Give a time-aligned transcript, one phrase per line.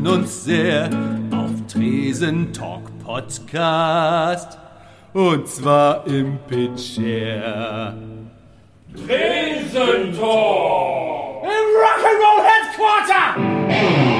[0.00, 0.88] freuen uns sehr
[1.30, 4.58] auf Tresen Talk Podcast.
[5.12, 7.94] Und zwar im Pitcher.
[8.94, 11.42] Tresen Talk!
[11.42, 14.19] Im Rock'n'Roll Headquarter!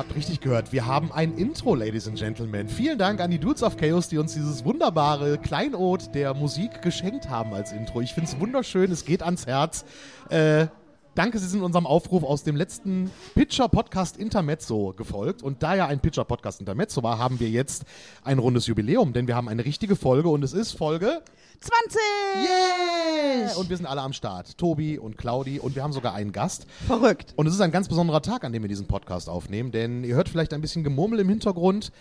[0.00, 0.72] Habt richtig gehört.
[0.72, 2.70] Wir haben ein Intro, Ladies and Gentlemen.
[2.70, 7.28] Vielen Dank an die Dudes of Chaos, die uns dieses wunderbare Kleinod der Musik geschenkt
[7.28, 8.00] haben als Intro.
[8.00, 9.84] Ich finde es wunderschön, es geht ans Herz.
[10.30, 10.68] Äh,
[11.14, 15.42] danke, Sie sind unserem Aufruf aus dem letzten Pitcher-Podcast Intermezzo gefolgt.
[15.42, 17.84] Und da ja ein Pitcher-Podcast Intermezzo war, haben wir jetzt
[18.24, 21.20] ein rundes Jubiläum, denn wir haben eine richtige Folge und es ist Folge
[21.62, 22.00] 20!
[22.42, 23.56] Yeah!
[23.58, 24.56] Und wir sind alle am Start.
[24.56, 26.66] Tobi und Claudi und wir haben sogar einen Gast.
[26.86, 27.34] Verrückt.
[27.36, 30.14] Und es ist ein ganz besonderer Tag, an dem wir diesen Podcast aufnehmen, denn ihr
[30.14, 31.92] hört vielleicht ein bisschen Gemurmel im Hintergrund.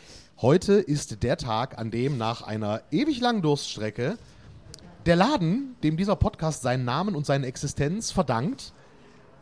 [0.41, 4.17] Heute ist der Tag, an dem nach einer ewig langen Durststrecke
[5.05, 8.71] der Laden, dem dieser Podcast seinen Namen und seine Existenz verdankt,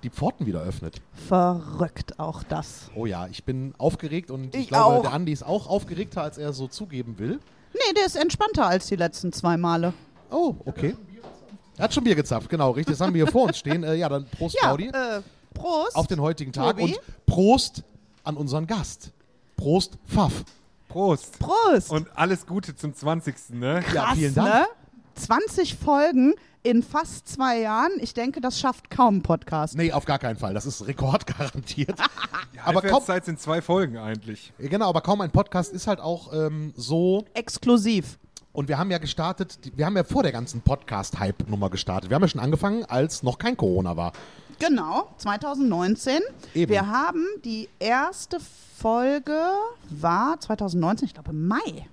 [0.02, 1.00] die Pforten wieder öffnet.
[1.28, 2.90] Verrückt auch das.
[2.96, 5.02] Oh ja, ich bin aufgeregt und ich, Ich glaube, auch.
[5.04, 7.40] der Andi ist auch aufgeregter, als er so zugeben will.
[7.74, 9.94] Nee, der ist entspannter als die letzten zwei Male.
[10.30, 10.96] Oh, okay.
[11.78, 12.98] Er hat schon Bier gezapft, genau, richtig.
[12.98, 13.84] Das haben wir hier vor uns stehen.
[13.84, 14.88] Äh, ja, dann Prost, Ja, Claudi.
[14.88, 15.22] äh,
[15.54, 15.96] Prost.
[15.96, 16.84] auf den heutigen Tag Tobi.
[16.96, 17.84] und Prost
[18.24, 19.12] an unseren Gast.
[19.56, 20.44] Prost, Pfaff.
[20.90, 21.38] Prost.
[21.40, 21.92] Prost.
[21.92, 23.36] Und alles Gute zum 20.
[23.52, 23.76] Ne?
[23.94, 24.50] Ja, Krass, vielen Dank.
[24.54, 24.66] Ne?
[25.16, 27.92] 20 Folgen in fast zwei Jahren.
[28.00, 29.76] Ich denke, das schafft kaum ein Podcast.
[29.76, 30.54] Nee, auf gar keinen Fall.
[30.54, 31.98] Das ist rekordgarantiert.
[32.54, 34.52] Die aber kaum, Halbwertszeit sind zwei Folgen eigentlich.
[34.58, 37.26] genau, aber kaum ein Podcast ist halt auch ähm, so.
[37.34, 38.18] Exklusiv.
[38.58, 42.10] Und wir haben ja gestartet, wir haben ja vor der ganzen Podcast-Hype-Nummer gestartet.
[42.10, 44.14] Wir haben ja schon angefangen, als noch kein Corona war.
[44.58, 46.22] Genau, 2019.
[46.56, 46.72] Eben.
[46.72, 48.40] Wir haben die erste
[48.76, 49.40] Folge
[49.92, 51.88] war 2019, ich glaube im Mai.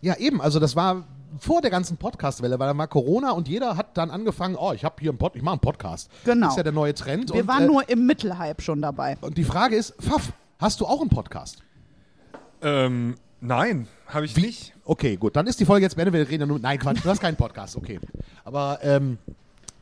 [0.00, 0.40] Ja, eben.
[0.40, 1.04] Also das war
[1.38, 4.84] vor der ganzen Podcast-Welle, weil da war Corona und jeder hat dann angefangen, oh, ich
[4.84, 6.10] habe hier einen Pod, ich mache einen Podcast.
[6.24, 6.46] Genau.
[6.46, 7.32] Das ist ja der neue Trend.
[7.32, 9.16] Wir und, waren äh, nur im Mittelhype schon dabei.
[9.20, 11.62] Und die Frage ist, Pfaff, hast du auch einen Podcast?
[12.62, 14.74] Ähm, nein, habe ich nicht.
[14.84, 16.14] Okay, gut, dann ist die Folge jetzt beendet.
[16.14, 16.58] Wir reden ja nur.
[16.58, 18.00] Nein, Quatsch, du hast keinen Podcast, okay.
[18.44, 19.18] Aber ähm,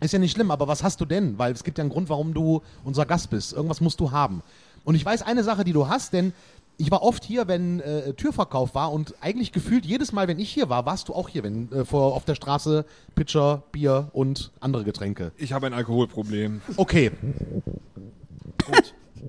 [0.00, 1.38] ist ja nicht schlimm, aber was hast du denn?
[1.38, 3.52] Weil es gibt ja einen Grund, warum du unser Gast bist.
[3.52, 4.42] Irgendwas musst du haben.
[4.84, 6.32] Und ich weiß eine Sache, die du hast, denn
[6.78, 10.50] ich war oft hier, wenn äh, Türverkauf war und eigentlich gefühlt jedes Mal, wenn ich
[10.50, 12.84] hier war, warst du auch hier, wenn äh, vor, auf der Straße
[13.16, 15.32] Pitcher, Bier und andere Getränke.
[15.36, 16.60] Ich habe ein Alkoholproblem.
[16.76, 17.10] Okay,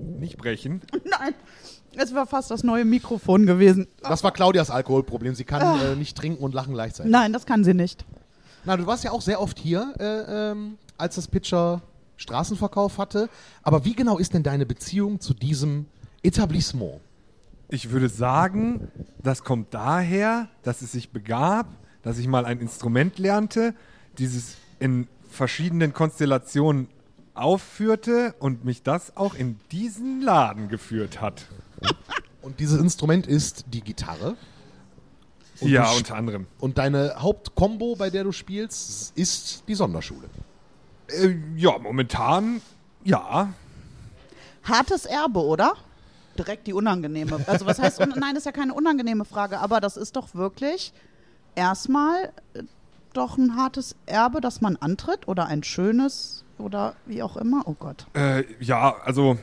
[0.00, 0.82] Nicht brechen.
[1.04, 1.34] Nein,
[1.96, 3.86] es war fast das neue Mikrofon gewesen.
[4.02, 5.34] das war Claudias Alkoholproblem.
[5.34, 7.10] Sie kann äh, nicht trinken und lachen gleichzeitig.
[7.10, 8.04] Nein, das kann sie nicht.
[8.64, 11.82] Na, du warst ja auch sehr oft hier, äh, ähm, als das Pitcher
[12.16, 13.28] Straßenverkauf hatte.
[13.62, 15.86] Aber wie genau ist denn deine Beziehung zu diesem
[16.22, 17.00] Etablissement?
[17.68, 18.88] Ich würde sagen,
[19.22, 21.66] das kommt daher, dass es sich begab,
[22.02, 23.74] dass ich mal ein Instrument lernte,
[24.18, 26.88] dieses in verschiedenen Konstellationen
[27.34, 31.46] aufführte und mich das auch in diesen Laden geführt hat.
[32.42, 34.36] Und dieses Instrument ist die Gitarre.
[35.60, 36.46] Und ja, unter anderem.
[36.58, 40.28] Und deine Hauptkombo, bei der du spielst, ist die Sonderschule.
[41.08, 42.62] Äh, ja, momentan
[43.04, 43.52] ja.
[44.62, 45.74] Hartes Erbe, oder?
[46.38, 47.44] Direkt die unangenehme.
[47.46, 50.92] Also was heißt, nein, das ist ja keine unangenehme Frage, aber das ist doch wirklich
[51.54, 52.62] erstmal äh,
[53.12, 57.62] doch ein hartes Erbe, das man antritt oder ein schönes oder wie auch immer.
[57.66, 58.06] Oh Gott.
[58.14, 59.38] Äh, ja, also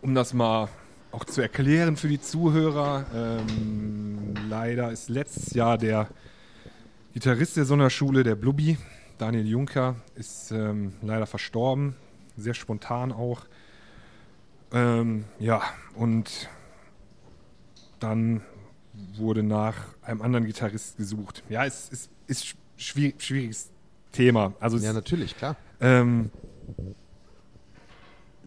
[0.00, 0.68] um das mal
[1.12, 6.08] auch zu erklären für die Zuhörer, ähm, leider ist letztes Jahr der
[7.12, 8.78] Gitarrist der Sonderschule, der Blubbi,
[9.18, 11.94] Daniel Juncker, ist ähm, leider verstorben,
[12.36, 13.42] sehr spontan auch.
[14.72, 15.60] Ähm, ja,
[15.94, 16.48] und
[18.00, 18.40] dann
[19.14, 21.42] wurde nach einem anderen Gitarrist gesucht.
[21.48, 23.70] Ja, es ist, ist schwierig, schwieriges
[24.12, 24.52] Thema.
[24.60, 25.56] Also Ja, natürlich, klar.
[25.80, 26.30] ähm,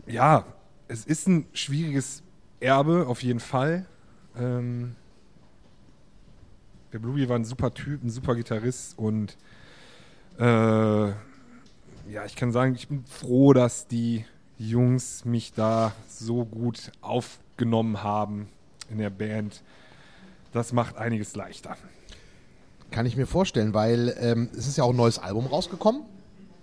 [0.08, 0.46] ja,
[0.88, 2.22] es ist ein schwieriges
[2.60, 3.86] Erbe, auf jeden Fall.
[4.38, 4.96] Ähm,
[6.94, 9.36] der Bluey war ein super Typ, ein super Gitarrist und
[10.38, 10.44] äh,
[12.08, 14.26] ja, ich kann sagen, ich bin froh, dass die
[14.58, 18.48] Jungs mich da so gut aufgenommen haben
[18.90, 19.64] in der Band.
[20.56, 21.76] Das macht einiges leichter.
[22.90, 26.04] Kann ich mir vorstellen, weil ähm, es ist ja auch ein neues Album rausgekommen.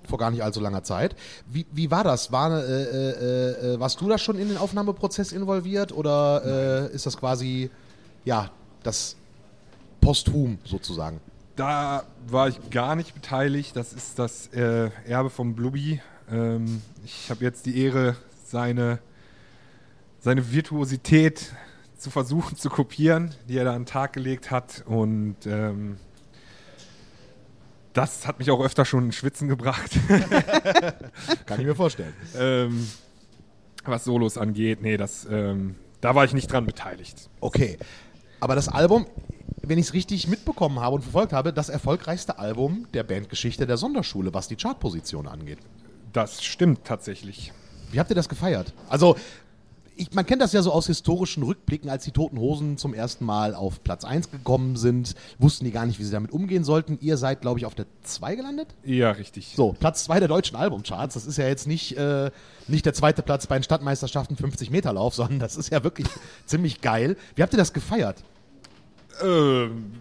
[0.08, 1.14] Vor gar nicht allzu langer Zeit.
[1.46, 2.32] Wie, wie war das?
[2.32, 7.04] War, äh, äh, äh, warst du da schon in den Aufnahmeprozess involviert oder äh, ist
[7.04, 7.68] das quasi,
[8.24, 8.50] ja,
[8.82, 9.14] das
[10.00, 11.20] Posthum sozusagen?
[11.54, 13.76] Da war ich gar nicht beteiligt.
[13.76, 16.00] Das ist das äh, Erbe vom Blubby.
[16.30, 18.16] Ähm, ich habe jetzt die Ehre,
[18.46, 19.00] seine,
[20.18, 21.52] seine Virtuosität
[22.02, 24.82] zu versuchen zu kopieren, die er da an den Tag gelegt hat.
[24.86, 25.96] Und ähm,
[27.92, 29.90] das hat mich auch öfter schon in Schwitzen gebracht,
[31.46, 32.12] Kann ich mir vorstellen.
[32.36, 32.86] ähm,
[33.84, 34.80] was Solos angeht.
[34.82, 37.28] Nee, das, ähm, da war ich nicht dran beteiligt.
[37.40, 37.78] Okay.
[38.40, 39.06] Aber das Album,
[39.62, 43.76] wenn ich es richtig mitbekommen habe und verfolgt habe, das erfolgreichste Album der Bandgeschichte der
[43.76, 45.58] Sonderschule, was die Chartposition angeht.
[46.12, 47.52] Das stimmt tatsächlich.
[47.90, 48.72] Wie habt ihr das gefeiert?
[48.88, 49.16] Also,
[49.96, 53.24] ich, man kennt das ja so aus historischen Rückblicken, als die Toten Hosen zum ersten
[53.24, 56.98] Mal auf Platz 1 gekommen sind, wussten die gar nicht, wie sie damit umgehen sollten.
[57.00, 58.68] Ihr seid, glaube ich, auf der 2 gelandet?
[58.84, 59.52] Ja, richtig.
[59.56, 61.14] So, Platz 2 der deutschen Albumcharts.
[61.14, 62.30] Das ist ja jetzt nicht, äh,
[62.68, 66.06] nicht der zweite Platz bei den Stadtmeisterschaften 50 Meter Lauf, sondern das ist ja wirklich
[66.46, 67.16] ziemlich geil.
[67.34, 68.22] Wie habt ihr das gefeiert?
[69.22, 69.92] Ähm,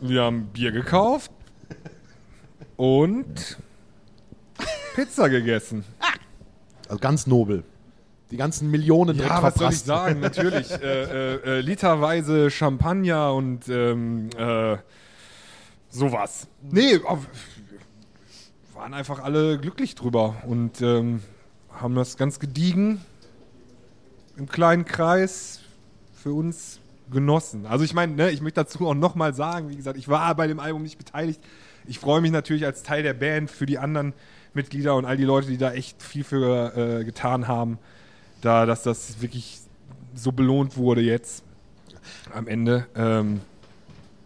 [0.00, 1.30] wir haben Bier gekauft
[2.76, 3.58] und
[4.94, 5.84] Pizza gegessen.
[6.88, 7.64] Also ganz nobel.
[8.30, 10.20] Die ganzen Millionen Ja, was soll ich sagen?
[10.20, 10.70] Natürlich.
[10.82, 14.76] äh, äh, äh, literweise Champagner und ähm, äh,
[15.88, 16.48] sowas.
[16.62, 16.98] Nee,
[18.74, 21.22] waren einfach alle glücklich drüber und ähm,
[21.72, 23.00] haben das ganz gediegen
[24.36, 25.60] im kleinen Kreis
[26.14, 26.80] für uns
[27.10, 27.66] genossen.
[27.66, 30.46] Also ich meine, ne, ich möchte dazu auch nochmal sagen, wie gesagt, ich war bei
[30.46, 31.40] dem Album nicht beteiligt.
[31.86, 34.12] Ich freue mich natürlich als Teil der Band für die anderen
[34.54, 37.78] Mitglieder und all die Leute, die da echt viel für äh, getan haben,
[38.40, 39.60] da, dass das wirklich
[40.14, 41.44] so belohnt wurde jetzt
[42.32, 42.86] am Ende.
[42.94, 43.40] Ähm,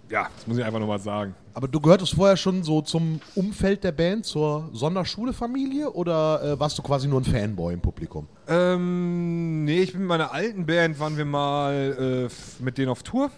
[0.09, 1.35] ja, das muss ich einfach nochmal sagen.
[1.53, 6.79] Aber du gehörtest vorher schon so zum Umfeld der Band, zur Sonderschule-Familie oder äh, warst
[6.79, 8.27] du quasi nur ein Fanboy im Publikum?
[8.47, 13.03] Ähm, nee, ich bin mit meiner alten Band, waren wir mal äh, mit denen auf
[13.03, 13.31] Tour.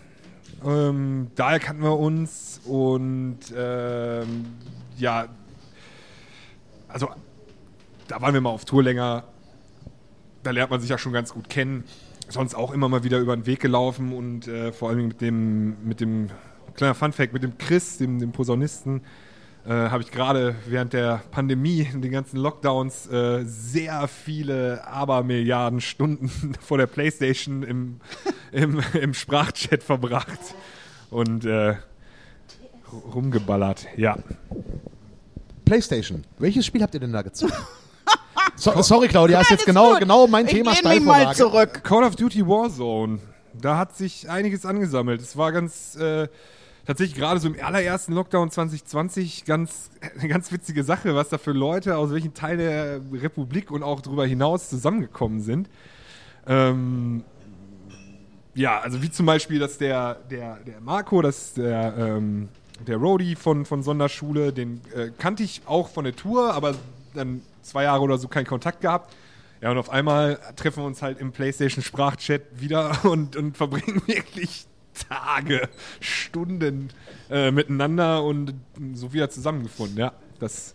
[0.64, 4.44] Ähm, daher kannten wir uns und ähm,
[4.98, 5.26] ja,
[6.88, 7.08] also
[8.08, 9.24] da waren wir mal auf Tour länger.
[10.42, 11.84] Da lernt man sich ja schon ganz gut kennen.
[12.28, 15.76] Sonst auch immer mal wieder über den Weg gelaufen und äh, vor allem mit dem,
[15.84, 16.30] mit dem,
[16.74, 19.02] kleiner Funfact, mit dem Chris, dem, dem Posaunisten,
[19.64, 26.30] äh, habe ich gerade während der Pandemie, den ganzen Lockdowns, äh, sehr viele Abermilliarden Stunden
[26.60, 28.00] vor der Playstation im,
[28.52, 30.40] im, im Sprachchat verbracht
[31.10, 31.76] und äh,
[33.14, 33.86] rumgeballert.
[33.96, 34.18] Ja.
[35.64, 36.24] PlayStation.
[36.38, 37.54] Welches Spiel habt ihr denn da gezockt?
[38.62, 40.00] So, sorry, Claudia, ist jetzt genau, gut.
[40.00, 41.36] genau mein ich Thema mich mal Steilvorlage.
[41.36, 41.82] zurück.
[41.82, 43.18] Call of Duty Warzone.
[43.60, 45.20] Da hat sich einiges angesammelt.
[45.20, 46.28] Es war ganz äh,
[46.86, 51.50] tatsächlich gerade so im allerersten Lockdown 2020 ganz eine ganz witzige Sache, was da für
[51.50, 55.68] Leute aus welchen Teil der Republik und auch darüber hinaus zusammengekommen sind.
[56.46, 57.24] Ähm,
[58.54, 62.48] ja, also wie zum Beispiel, dass der, der, der Marco, das ist der, ähm,
[62.86, 66.74] der Roadie von, von Sonderschule, den äh, kannte ich auch von der Tour, aber
[67.12, 69.14] dann zwei Jahre oder so keinen Kontakt gehabt.
[69.62, 74.66] Ja, und auf einmal treffen wir uns halt im PlayStation-Sprachchat wieder und, und verbringen wirklich
[75.08, 75.68] Tage,
[76.00, 76.90] Stunden
[77.30, 78.54] äh, miteinander und
[78.92, 79.98] so wieder zusammengefunden.
[79.98, 80.74] Ja, das.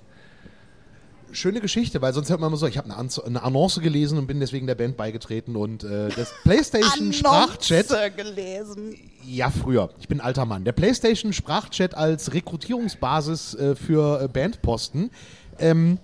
[1.34, 4.28] Schöne Geschichte, weil sonst hört man immer so, ich habe eine, eine Annonce gelesen und
[4.28, 7.92] bin deswegen der Band beigetreten und äh, das PlayStation Sprachchat.
[7.92, 8.96] Annonce gelesen.
[9.26, 9.90] Ja, früher.
[10.00, 10.64] Ich bin ein alter Mann.
[10.64, 15.12] Der PlayStation Sprachchat als Rekrutierungsbasis äh, für äh, Bandposten
[15.60, 16.00] ähm,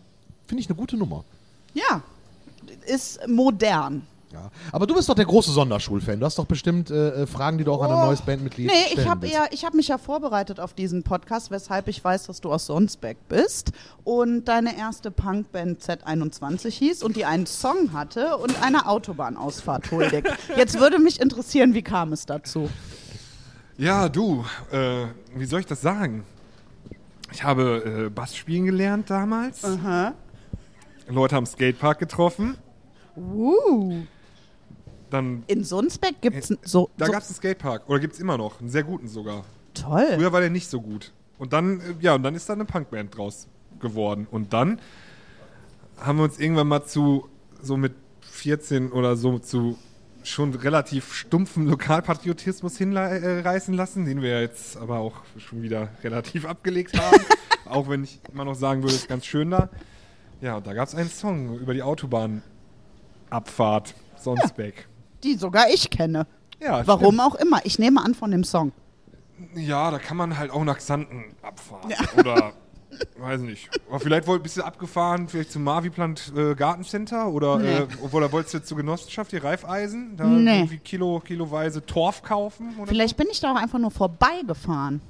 [0.47, 1.23] finde ich eine gute Nummer.
[1.73, 2.01] Ja,
[2.85, 4.05] ist modern.
[4.31, 4.49] Ja.
[4.71, 6.19] Aber du bist doch der große Sonderschulfan.
[6.19, 8.73] Du hast doch bestimmt äh, äh, Fragen, die du auch an ein neues Bandmitglied Oh.
[8.73, 9.35] Nee, stellen ich willst.
[9.35, 12.65] eher, ich habe mich ja vorbereitet auf diesen Podcast, weshalb ich weiß, dass du aus
[12.65, 18.87] Sonsbeck bist und deine erste Punkband Z21 hieß und die einen Song hatte und eine
[18.87, 20.27] Autobahnausfahrt huldigt.
[20.57, 22.71] Jetzt würde mich interessieren, wie kam es dazu?
[23.77, 26.23] Ja, du, äh, wie soll ich das sagen?
[27.31, 29.63] Ich habe äh, Bass spielen gelernt damals.
[29.63, 30.13] Aha.
[31.07, 32.57] Leute am Skatepark getroffen.
[33.15, 34.03] Uh.
[35.09, 37.87] Dann, In Sonsbeck gibt's n- so, da so gab es einen Skatepark.
[37.87, 38.59] Oder gibt es immer noch.
[38.59, 39.45] Einen sehr guten sogar.
[39.73, 40.07] toll.
[40.15, 41.11] Früher war der nicht so gut.
[41.37, 43.47] Und dann, äh, ja, und dann ist da eine Punkband draus
[43.79, 44.27] geworden.
[44.31, 44.79] Und dann
[45.99, 47.29] haben wir uns irgendwann mal zu,
[47.61, 49.77] so mit 14 oder so, zu
[50.23, 56.97] schon relativ stumpfen Lokalpatriotismus hinreißen lassen, den wir jetzt aber auch schon wieder relativ abgelegt
[56.97, 57.23] haben.
[57.65, 59.69] auch wenn ich immer noch sagen würde, ist ganz schön da.
[60.41, 64.87] Ja, und da gab es einen Song über die Autobahnabfahrt Sonsbeck.
[65.23, 66.25] Die sogar ich kenne.
[66.61, 67.59] Ja, Warum auch immer.
[67.65, 68.71] Ich nehme an von dem Song.
[69.55, 71.91] Ja, da kann man halt auch nach Xanten abfahren.
[72.17, 72.53] Oder,
[73.17, 73.69] weiß nicht.
[73.89, 77.77] Aber vielleicht wollt, bist du abgefahren, vielleicht zum Marviplant äh, Gartencenter oder, Nee.
[77.79, 80.59] äh, oder wolltest du zur Genossenschaft, die Reifeisen, da Nee.
[80.59, 82.75] irgendwie Kilo, kiloweise Torf kaufen?
[82.77, 85.01] Oder Vielleicht bin ich da auch einfach nur vorbeigefahren.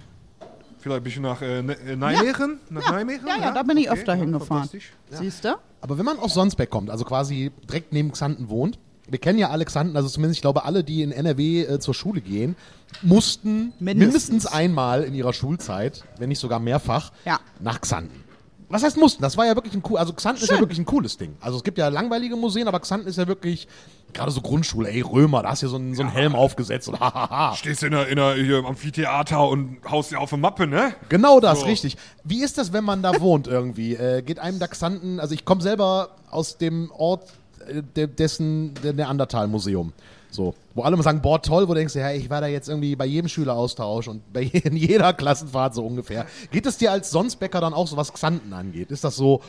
[0.83, 2.59] Vielleicht bist du nach äh, Ne- äh, Nijmegen?
[2.69, 2.91] Nach Ja.
[2.91, 3.25] Nijmegen?
[3.25, 4.69] Ja, ja, da bin ich öfter ja, hingefahren.
[5.09, 5.55] Siehst du?
[5.79, 9.49] Aber wenn man aus Sonsbeck kommt, also quasi direkt neben Xanten wohnt, wir kennen ja
[9.49, 12.55] Alexander, also zumindest ich glaube alle, die in NRW äh, zur Schule gehen,
[13.01, 14.29] mussten mindestens.
[14.29, 14.45] Mindestens.
[14.47, 17.39] einmal in ihrer Schulzeit, wenn nicht sogar mehrfach, Ja.
[17.59, 18.23] nach Xanten.
[18.69, 19.21] Was heißt mussten?
[19.21, 20.63] Das war ja wirklich ein cool, also Xanten ist ja Schön.
[20.63, 21.35] wirklich ein cooles Ding.
[21.41, 23.67] Also es gibt ja langweilige Museen, aber Xanten ist ja wirklich,
[24.13, 26.87] gerade so Grundschule, ey Römer, da hast du ja so einen, so einen Helm aufgesetzt
[26.89, 27.55] und hahaha.
[27.55, 30.67] Stehst du in der, in der, hier im Amphitheater und haust dir auf eine Mappe,
[30.67, 30.93] ne?
[31.09, 31.65] Genau das, So.
[31.65, 31.97] richtig.
[32.23, 33.95] Wie ist das, wenn man da wohnt irgendwie?
[33.95, 37.31] Äh, geht einem da Xanten, also ich komme selber aus dem Ort
[37.67, 39.93] äh, de, dessen der Neandertal-Museum.
[40.33, 42.67] So, wo alle immer sagen, boah, toll, wo du denkst, ja, ich war da jetzt
[42.67, 46.25] irgendwie bei jedem Schüleraustausch und bei in jeder Klassenfahrt so ungefähr.
[46.51, 48.89] Geht es dir als Sonstbäcker dann auch so, was Xanten angeht?
[48.89, 49.41] Ist das so,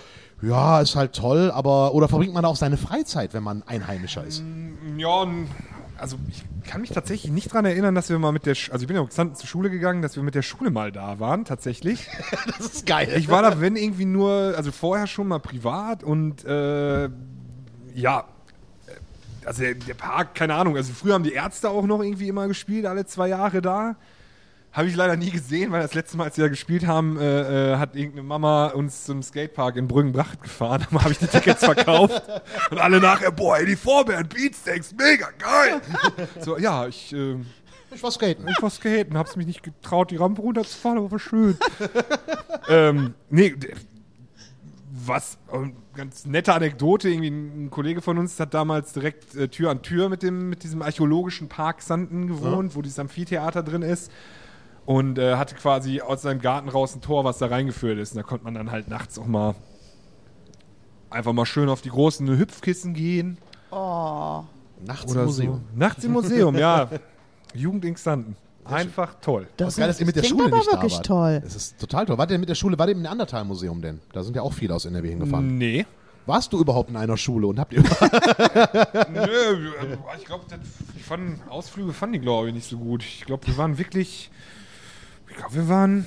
[0.43, 4.43] ja, ist halt toll, aber, oder verbringt man auch seine Freizeit, wenn man Einheimischer ist?
[4.97, 5.49] Ja, n-
[5.99, 8.83] also ich kann mich tatsächlich nicht dran erinnern, dass wir mal mit der, Sch also
[8.83, 11.45] ich bin ja auch zur Schule gegangen, dass wir mit der Schule mal da waren,
[11.45, 12.09] tatsächlich.
[12.59, 13.13] Das ist geil.
[13.17, 17.05] Ich war da, wenn irgendwie nur, also vorher schon mal privat und äh,
[17.95, 18.25] ja,
[18.87, 22.29] äh, also der, der Park, keine Ahnung, also früher haben die Ärzte auch noch irgendwie
[22.29, 23.97] immer gespielt, alle zwei Jahre da.
[24.75, 27.75] Habe ich leider nie gesehen, weil das letzte Mal, als wir da gespielt haben, äh,
[27.75, 30.85] äh, hat irgendeine Mama uns zum Skatepark in Brüggenbracht gefahren.
[30.91, 32.23] Da habe ich die Tickets verkauft.
[32.71, 35.81] Und alle nachher, boah, ey, die Vorbären, Beatsteaks, mega geil.
[36.41, 37.37] So, ja, ich, äh,
[37.95, 38.49] ich war skaten.
[38.49, 41.57] ich war skaten, hab's mich nicht getraut, die Rampe runterzufahren, aber war schön.
[42.69, 43.55] ähm, nee,
[44.91, 49.71] was, ähm, ganz nette Anekdote, irgendwie ein Kollege von uns hat damals direkt äh, Tür
[49.71, 54.11] an Tür mit, dem, mit diesem archäologischen Park Sanden gewohnt, wo dieses Amphitheater drin ist.
[54.87, 58.13] Und äh, hatte quasi aus seinem Garten raus ein Tor, was da reingeführt ist.
[58.13, 59.55] Und da konnte man dann halt nachts auch mal
[61.11, 63.39] einfach mal schön auf die großen Hüpfkissen gehen.
[63.71, 65.55] Nachts im Oder Museum.
[65.73, 65.79] so.
[65.79, 66.89] Nachts im Museum, ja.
[67.55, 68.37] Jugend in Xanten.
[68.65, 69.47] Einfach toll.
[69.57, 71.07] Das geil, dass ihr mit der Schule aber nicht wirklich da wart.
[71.07, 71.41] toll.
[71.43, 72.17] Das ist total toll.
[72.19, 74.01] Wart ihr mit der Schule, wart ihr im Neandertal-Museum denn?
[74.13, 75.59] Da sind ja auch viele aus NRW hingefahren.
[75.59, 75.87] Nee.
[76.27, 77.83] Warst du überhaupt in einer Schule und habt ihr
[79.13, 80.45] Nö, also ich glaube,
[80.97, 83.03] ich fand Ausflüge fanden die, glaube ich, nicht so gut.
[83.03, 84.31] Ich glaube, wir waren wirklich.
[85.35, 86.07] Ich glaube, wir waren.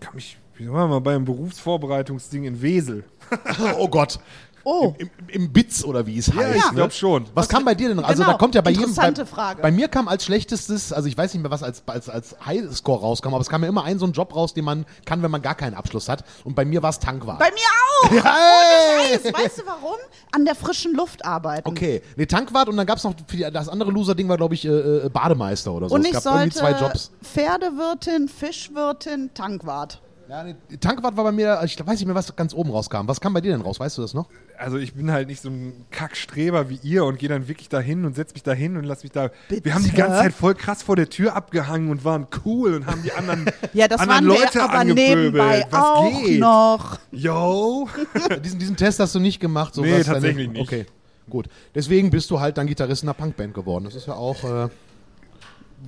[0.00, 0.36] Kann mich.
[0.56, 3.04] Wie waren wir mal beim Berufsvorbereitungsding in Wesel?
[3.78, 4.18] Oh Gott.
[4.64, 4.94] Oh.
[4.98, 6.56] Im, im, im Bitz oder wie es heißt.
[6.56, 6.74] ich ne?
[6.74, 7.26] glaube schon.
[7.34, 7.98] Was kam bei dir denn?
[8.00, 8.94] Also Genau, da kommt ja bei jedem.
[8.94, 9.62] Bei, interessante Frage.
[9.62, 13.00] bei mir kam als schlechtestes, also ich weiß nicht mehr, was als, als, als Highscore
[13.00, 15.30] rauskam, aber es kam ja immer ein so ein Job raus, den man kann, wenn
[15.30, 16.24] man gar keinen Abschluss hat.
[16.44, 17.38] Und bei mir war es Tankwart.
[17.38, 18.10] Bei mir auch!
[18.30, 19.18] Hey!
[19.18, 19.96] Scheiß, weißt du warum?
[20.32, 21.68] An der frischen Luft arbeiten.
[21.68, 24.54] Okay, nee, Tankwart und dann gab es noch, für die- das andere Loser-Ding war, glaube
[24.54, 25.94] ich, äh, äh, Bademeister oder so.
[25.94, 27.10] Und es ich gab irgendwie sollte zwei Jobs.
[27.22, 30.00] Pferdewirtin, Fischwirtin, Tankwart.
[30.30, 33.08] Ja, nee, Tankwart war bei mir, ich weiß nicht mehr, was ganz oben rauskam.
[33.08, 33.80] Was kam bei dir denn raus?
[33.80, 34.28] Weißt du das noch?
[34.56, 38.04] Also ich bin halt nicht so ein Kackstreber wie ihr und gehe dann wirklich dahin
[38.04, 39.30] und setz mich dahin und lass mich da.
[39.48, 39.64] Bitte?
[39.64, 42.86] Wir haben die ganze Zeit voll krass vor der Tür abgehangen und waren cool und
[42.86, 45.16] haben die anderen, Ja, das anderen waren Leute wir aber angepöbelt.
[45.16, 46.38] nebenbei Was auch geht?
[46.38, 46.98] noch.
[47.10, 47.88] Yo!
[48.44, 49.74] diesen, diesen Test hast du nicht gemacht.
[49.74, 50.62] So Nee, tatsächlich deine, nicht.
[50.62, 50.86] Okay,
[51.28, 51.48] gut.
[51.74, 53.82] Deswegen bist du halt dann Gitarrist in einer Punkband geworden.
[53.82, 54.68] Das ist ja auch äh,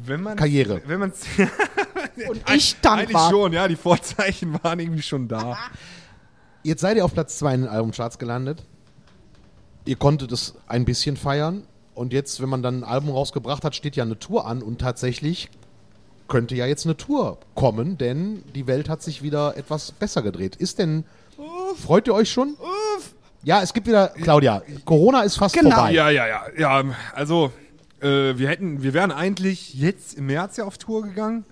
[0.05, 0.81] Wenn man, Karriere.
[0.87, 1.13] Wenn man
[2.29, 3.31] Und ich Eigentlich Tankwart.
[3.31, 5.57] schon, ja, die Vorzeichen waren irgendwie schon da.
[6.63, 8.63] Jetzt seid ihr auf Platz 2 in den Albumcharts gelandet.
[9.85, 11.65] Ihr konntet es ein bisschen feiern.
[11.95, 14.63] Und jetzt, wenn man dann ein Album rausgebracht hat, steht ja eine Tour an.
[14.63, 15.51] Und tatsächlich
[16.29, 20.57] könnte ja jetzt eine Tour kommen, denn die Welt hat sich wieder etwas besser gedreht.
[20.57, 21.05] Ist denn.
[21.77, 22.57] Freut ihr euch schon?
[23.43, 24.09] Ja, es gibt wieder.
[24.09, 25.71] Claudia, Corona ist fast Genau.
[25.75, 25.93] vorbei.
[25.93, 26.43] Ja, ja, ja.
[26.57, 26.85] Ja,
[27.15, 27.53] also
[28.03, 31.45] äh, wir hätten, wir wären eigentlich jetzt im März ja auf Tour gegangen.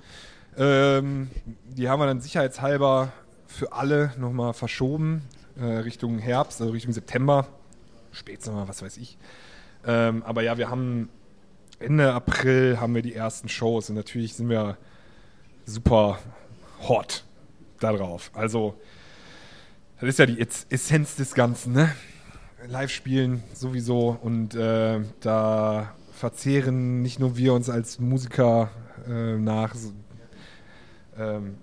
[0.57, 1.30] Ähm,
[1.64, 3.12] die haben wir dann sicherheitshalber
[3.47, 5.23] für alle nochmal verschoben
[5.59, 7.47] äh, Richtung Herbst, also Richtung September,
[8.12, 9.16] Spätsommer, was weiß ich.
[9.87, 11.09] Ähm, aber ja, wir haben
[11.78, 14.76] Ende April haben wir die ersten Shows und natürlich sind wir
[15.64, 16.19] super
[16.87, 17.25] hot
[17.78, 18.30] da drauf.
[18.35, 18.75] Also
[20.00, 21.95] das ist ja die Ess- Essenz des Ganzen, ne?
[22.69, 28.70] Live spielen sowieso und äh, da verzehren nicht nur wir uns als Musiker
[29.08, 29.74] äh, nach.
[29.74, 29.92] so-
[31.18, 31.56] Ähm,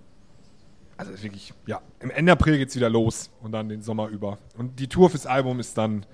[0.97, 4.39] also wirklich, ja, im Ende April geht's wieder los und dann den Sommer über.
[4.57, 6.05] Und die Tour fürs Album ist dann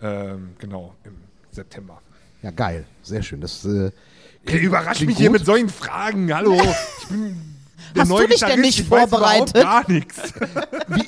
[0.00, 1.16] ähm, genau im
[1.50, 2.00] September.
[2.42, 2.86] Ja, geil.
[3.02, 3.40] Sehr schön.
[3.40, 3.90] Das, äh,
[4.46, 5.38] Ihr überrascht mich hier gut.
[5.38, 6.32] mit solchen Fragen.
[6.32, 6.54] Hallo,
[7.02, 7.36] ich bin
[7.94, 9.54] der Hast du neue dich denn nicht vorbereitet?
[9.62, 10.32] Gar nichts.
[10.88, 11.04] Wie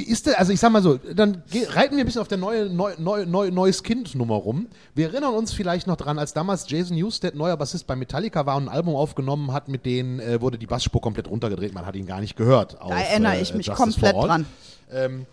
[0.00, 2.66] ist denn, also ich sag mal so, dann reiten wir ein bisschen auf der neue,
[2.70, 4.68] neu, neu, neu, neues Kind-Nummer rum.
[4.94, 8.56] Wir erinnern uns vielleicht noch dran, als damals Jason Newsted neuer Bassist bei Metallica war
[8.56, 11.96] und ein Album aufgenommen hat, mit denen äh, wurde die Bassspur komplett runtergedreht, man hat
[11.96, 12.80] ihn gar nicht gehört.
[12.80, 14.46] Auf, Da erinnere äh, ich mich Justice komplett dran.
[14.90, 15.26] Ähm,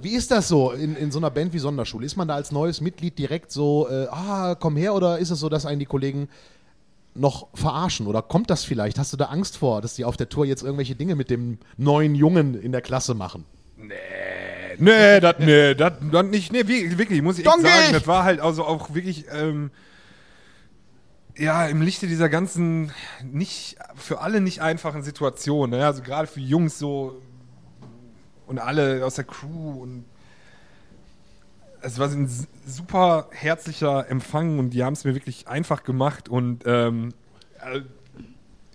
[0.00, 2.06] wie ist das so in, in so einer Band wie Sonderschule?
[2.06, 5.40] Ist man da als neues Mitglied direkt so, äh, ah, komm her, oder ist es
[5.40, 6.28] so, dass einen die Kollegen
[7.14, 8.06] noch verarschen?
[8.06, 8.98] Oder kommt das vielleicht?
[8.98, 11.58] Hast du da Angst vor, dass die auf der Tour jetzt irgendwelche Dinge mit dem
[11.76, 13.44] neuen Jungen in der Klasse machen?
[13.76, 13.94] Nee,
[14.78, 15.94] Nee, das nee, das
[16.30, 16.52] nicht.
[16.52, 17.92] Nee, wirklich, muss ich echt sagen.
[17.92, 19.70] Das war halt also auch wirklich, ähm,
[21.36, 22.92] ja, im Lichte dieser ganzen,
[23.24, 25.78] nicht, für alle nicht einfachen Situationen.
[25.78, 25.84] Ne?
[25.86, 27.20] Also gerade für Jungs so
[28.46, 30.04] und alle aus der Crew und
[31.88, 32.30] es war ein
[32.66, 37.14] super herzlicher Empfang und die haben es mir wirklich einfach gemacht und ähm,
[37.60, 37.80] äh,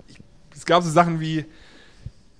[0.07, 0.19] ich,
[0.53, 1.45] es gab so Sachen wie,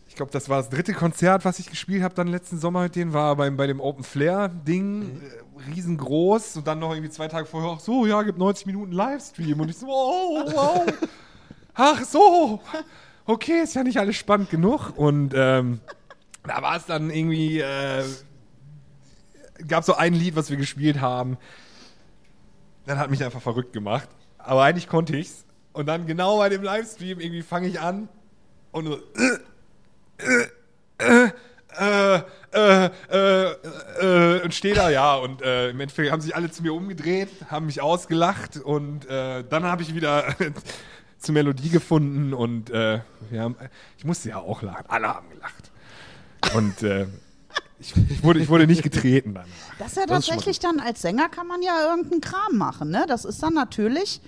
[0.08, 2.96] ich glaube, das war das dritte Konzert, was ich gespielt habe dann letzten Sommer mit
[2.96, 7.28] denen, war beim, bei dem Open Flair Ding, äh, riesengroß und dann noch irgendwie zwei
[7.28, 10.86] Tage vorher, ach so, ja, gibt 90 Minuten Livestream und ich so, oh, wow,
[11.76, 12.62] ach so,
[13.26, 15.82] okay, ist ja nicht alles spannend genug und ähm,
[16.46, 18.04] da war es dann irgendwie, äh,
[19.68, 21.38] gab so ein Lied, was wir gespielt haben,
[22.86, 26.64] dann hat mich einfach verrückt gemacht, aber eigentlich konnte ich's und dann genau bei dem
[26.64, 28.10] Livestream irgendwie fange ich an
[28.72, 29.00] und so,
[30.98, 31.30] äh,
[31.76, 35.16] äh, äh, äh, und stehe da, ja.
[35.16, 39.44] Und äh, im Endeffekt haben sich alle zu mir umgedreht, haben mich ausgelacht und äh,
[39.44, 40.36] dann habe ich wieder
[41.18, 43.56] zur Melodie gefunden und äh, wir haben,
[43.98, 44.86] ich musste ja auch lachen.
[44.88, 45.72] Alle haben gelacht.
[46.56, 47.08] Und äh,
[47.84, 49.46] ich, ich, wurde, ich wurde nicht getreten dann.
[49.80, 52.90] Das ist ja Das ist tatsächlich dann, als Sänger kann man ja irgendeinen Kram machen,
[52.90, 53.06] ne?
[53.08, 54.22] Das ist dann natürlich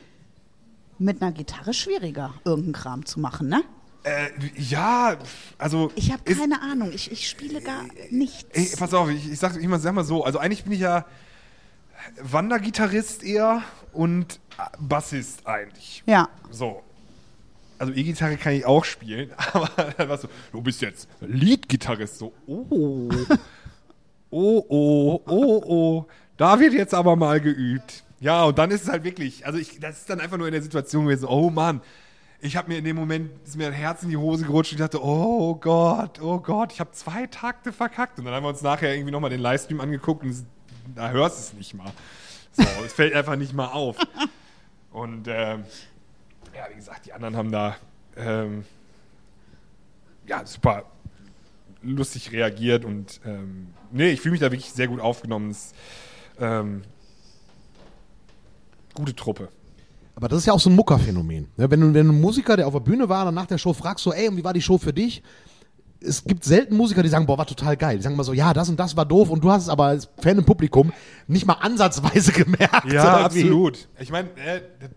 [1.00, 3.64] mit einer Gitarre schwieriger, irgendeinen Kram zu machen, ne?
[4.04, 5.18] Äh, ja,
[5.58, 5.92] also.
[5.96, 8.46] Ich habe ist- keine Ahnung, ich, ich spiele gar nichts.
[8.54, 11.06] Ey, pass auf, ich, ich, sag, ich sag mal so, also eigentlich bin ich ja
[12.22, 14.40] Wandergitarrist eher und
[14.80, 16.04] Bassist eigentlich.
[16.06, 16.84] ja, So.
[17.78, 22.18] Also E-Gitarre kann ich auch spielen, aber dann war so, du bist jetzt Lead-Gitarrist.
[22.18, 23.10] So, oh.
[24.32, 26.06] Oh, oh, oh, oh.
[26.36, 28.04] Da wird jetzt aber mal geübt.
[28.20, 30.52] Ja, und dann ist es halt wirklich, also ich, das ist dann einfach nur in
[30.52, 31.80] der Situation gewesen, oh Mann,
[32.42, 34.80] ich habe mir in dem Moment, ist mir ein Herz in die Hose gerutscht und
[34.80, 38.20] ich dachte, oh Gott, oh Gott, ich habe zwei Takte verkackt.
[38.20, 40.46] Und dann haben wir uns nachher irgendwie nochmal den Livestream angeguckt und
[40.96, 41.92] da hörst du es nicht mal.
[42.52, 43.98] So, es fällt einfach nicht mal auf.
[44.92, 45.66] Und ähm,
[46.56, 47.76] ja, wie gesagt, die anderen haben da
[48.18, 48.64] ähm,
[50.28, 50.84] ja, super
[51.84, 55.52] lustig reagiert und ähm, nee, ich fühle mich da wirklich sehr gut aufgenommen.
[55.52, 55.74] Es,
[56.40, 56.82] ähm,
[58.94, 59.50] gute Truppe.
[60.16, 61.48] Aber das ist ja auch so ein Muckerphänomen.
[61.58, 61.70] Ne?
[61.70, 64.04] Wenn, du, wenn einen Musiker, der auf der Bühne war, dann nach der Show fragst
[64.04, 65.22] so, ey, und wie war die Show für dich?
[66.00, 67.98] Es gibt selten Musiker, die sagen, boah, war total geil.
[67.98, 69.86] Die sagen immer so, ja, das und das war doof und du hast es aber
[69.86, 70.94] als Fan im Publikum
[71.28, 72.92] nicht mal ansatzweise gemerkt.
[72.92, 73.90] Ja, absolut.
[74.00, 74.90] Ich meine, äh, das-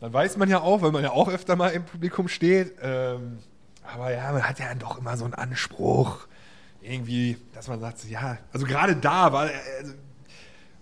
[0.00, 2.74] dann weiß man ja auch, weil man ja auch öfter mal im Publikum steht.
[2.80, 3.38] Ähm,
[3.82, 6.26] aber ja, man hat ja dann doch immer so einen Anspruch.
[6.80, 9.92] Irgendwie, dass man sagt, ja, also gerade da war, äh, also,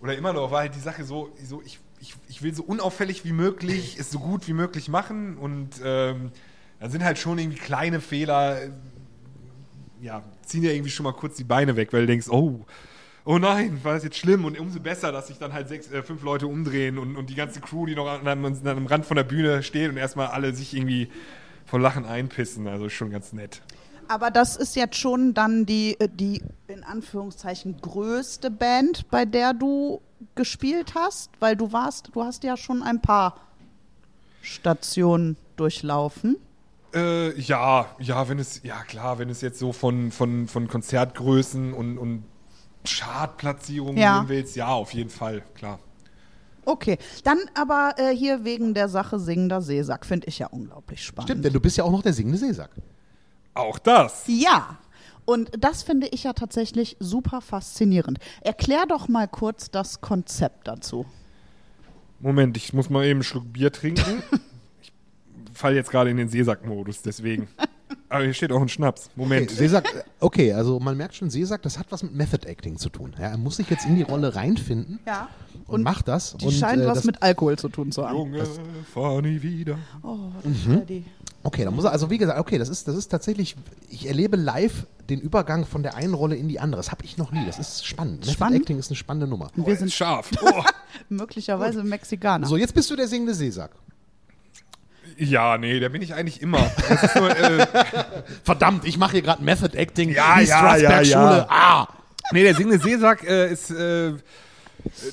[0.01, 3.25] oder immer noch, war halt die Sache so, so ich, ich, ich will so unauffällig
[3.25, 6.31] wie möglich, es so gut wie möglich machen und ähm,
[6.79, 8.71] dann sind halt schon irgendwie kleine Fehler, äh,
[10.01, 12.65] ja, ziehen ja irgendwie schon mal kurz die Beine weg, weil du denkst, oh,
[13.29, 14.47] oh nein, war das jetzt schlimm?
[14.47, 17.35] Und umso besser, dass sich dann halt sechs, äh, fünf Leute umdrehen und, und die
[17.35, 20.29] ganze Crew, die noch an, an, an am Rand von der Bühne steht und erstmal
[20.29, 21.11] alle sich irgendwie
[21.67, 22.67] vor Lachen einpissen.
[22.67, 23.61] Also schon ganz nett.
[24.09, 29.53] aber das ist jetzt schon dann die, äh, die in Anführungszeichen größte Band, bei der
[29.53, 30.01] du
[30.35, 33.37] gespielt hast, weil du warst, du hast ja schon ein paar
[34.41, 36.37] Stationen durchlaufen.
[36.95, 41.75] Äh, ja, ja, wenn es, ja klar, wenn es jetzt so von, von, von Konzertgrößen
[41.75, 42.25] und, und
[42.87, 44.17] Chartplatzierungen Ja.
[44.19, 45.79] nehmen willst, ja, auf jeden Fall, klar.
[46.65, 51.31] Okay, dann aber äh, hier wegen der Sache singender Seesack finde ich ja unglaublich spannend.
[51.31, 52.71] Stimmt, denn du bist ja auch noch der singende Seesack.
[53.55, 54.25] Auch das.
[54.27, 54.79] Ja.
[55.25, 58.19] Und das finde ich ja tatsächlich super faszinierend.
[58.43, 61.07] Erklär doch mal kurz das Konzept dazu.
[62.21, 64.23] Moment, ich muss mal eben einen Schluck Bier trinken.
[64.83, 64.93] ich
[65.55, 67.49] falle jetzt gerade in den Seesack-Modus, deswegen.
[68.09, 69.11] Aber hier steht auch ein Schnaps.
[69.17, 69.51] Moment.
[69.51, 72.89] Okay, Seesack, okay, also man merkt schon, Seesack, das hat was mit Method Acting zu
[72.89, 73.15] tun.
[73.19, 75.29] Ja, er muss sich jetzt in die Rolle reinfinden Ja.
[75.67, 76.37] und, macht das.
[76.39, 78.17] Die und, scheint äh, was das, mit Alkohol zu tun zu haben.
[78.17, 78.45] Junge,
[78.93, 79.79] fahr nie wieder.
[80.03, 81.05] Oh, Mhm.
[81.45, 83.55] Okay, dann muss er, also wie gesagt, okay, das ist, das ist tatsächlich,
[83.91, 86.79] ich erlebe live den Übergang von der einen Rolle in die andere.
[86.81, 87.47] Das habe ich noch nie.
[87.47, 88.21] Das ist spannend.
[88.21, 88.61] Method Spannend?
[88.61, 89.51] Acting ist eine spannende Nummer.
[89.55, 90.31] Wir sind scharf.
[90.43, 90.63] Oh.
[91.09, 92.47] möglicherweise Mexikaner.
[92.47, 93.71] So, jetzt bist du der singende Seesack.
[95.19, 96.71] Ja, nee, da bin ich eigentlich immer.
[96.89, 97.67] Das ist nur, äh,
[98.45, 100.11] Verdammt, ich mache hier gerade Method Acting.
[100.11, 101.25] Ja, die ja, Strasberg-Schule.
[101.25, 101.47] ja, ja.
[101.49, 101.89] Ah!
[102.33, 104.13] nee, der singende Seesack äh, ist äh,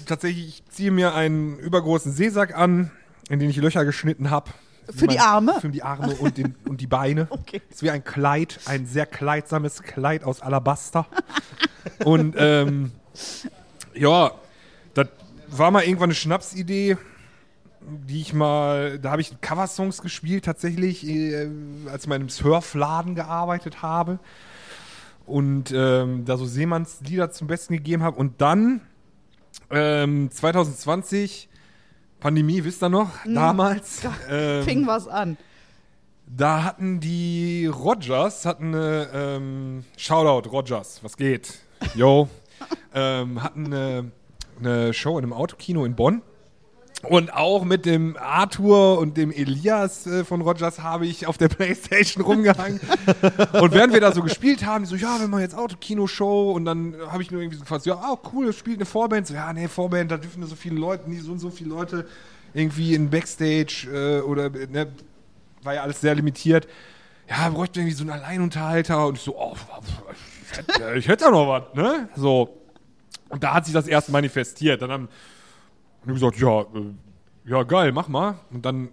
[0.06, 2.91] tatsächlich, ich ziehe mir einen übergroßen Seesack an,
[3.30, 4.52] in den ich Löcher geschnitten habe.
[4.96, 5.60] Für die Arme?
[5.60, 7.28] Für die Arme und, den, und die Beine.
[7.36, 7.62] Okay.
[7.70, 11.08] Ist wie ein Kleid, ein sehr kleidsames Kleid aus Alabaster.
[12.04, 12.91] und ähm,
[13.96, 14.32] ja,
[14.94, 15.08] das
[15.48, 16.98] war mal irgendwann eine Schnapsidee,
[17.88, 21.48] die ich mal, da habe ich Coversongs gespielt tatsächlich, äh,
[21.91, 24.19] als ich mal in einem Surfladen gearbeitet habe.
[25.26, 28.17] und ähm, da so Seemannslieder zum Besten gegeben habe.
[28.17, 28.82] Und dann
[29.71, 31.50] ähm, 2020,
[32.19, 34.02] Pandemie, wisst ihr noch, damals.
[34.30, 35.38] Ähm, Fing was an.
[36.28, 41.60] da hatten die Rogers, hatten eine, ähm, Shoutout Rogers, was geht?
[41.93, 42.30] Yo.
[42.93, 44.12] ähm, hatten eine,
[44.60, 46.21] eine Show in einem Autokino in Bonn.
[47.03, 51.47] Und auch mit dem Arthur und dem Elias äh, von Rogers habe ich auf der
[51.49, 52.79] Playstation rumgehangen.
[53.62, 56.51] und während wir da so gespielt haben, so, ja, wir machen jetzt Autokino-Show.
[56.51, 59.27] Und dann habe ich nur irgendwie so gefragt, ja, oh, cool, das spielt eine Vorband.
[59.27, 61.69] So, ja, nee, Vorband, da dürfen nur so viele Leute, nie so und so viele
[61.69, 62.08] Leute
[62.53, 64.88] irgendwie in Backstage äh, oder, ne,
[65.62, 66.67] war ja alles sehr limitiert.
[67.29, 69.08] Ja, bräuchte irgendwie so einen Alleinunterhalter.
[69.08, 69.55] Und ich so, oh,
[70.51, 72.10] ich hätte, ich hätte ja noch was, ne?
[72.15, 72.62] So.
[73.29, 74.81] Und da hat sich das erst manifestiert.
[74.81, 75.10] Dann haben
[76.06, 76.94] und ich gesagt, ja, äh,
[77.46, 78.39] ja, geil, mach mal.
[78.52, 78.89] Und dann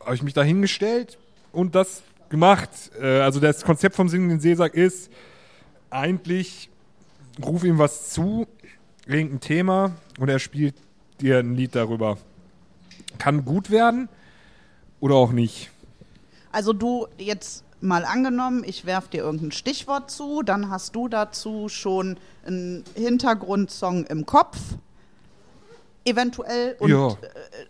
[0.00, 1.18] habe ich mich da hingestellt
[1.52, 2.70] und das gemacht.
[3.00, 5.10] Äh, also das Konzept vom Singenden Seesack ist,
[5.90, 6.70] eigentlich
[7.44, 8.46] ruf ihm was zu,
[9.06, 10.74] irgendein Thema und er spielt
[11.20, 12.18] dir ein Lied darüber.
[13.18, 14.08] Kann gut werden
[15.00, 15.70] oder auch nicht.
[16.52, 21.68] Also du jetzt mal angenommen, ich werf dir irgendein Stichwort zu, dann hast du dazu
[21.68, 24.58] schon einen Hintergrundsong im Kopf.
[26.10, 26.76] Eventuell.
[26.78, 27.08] Und Ja.
[27.08, 27.14] äh,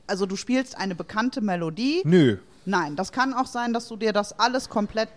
[0.06, 2.02] also du spielst eine bekannte Melodie.
[2.04, 2.38] Nö.
[2.64, 5.08] Nein, das kann auch sein, dass du dir das alles komplett.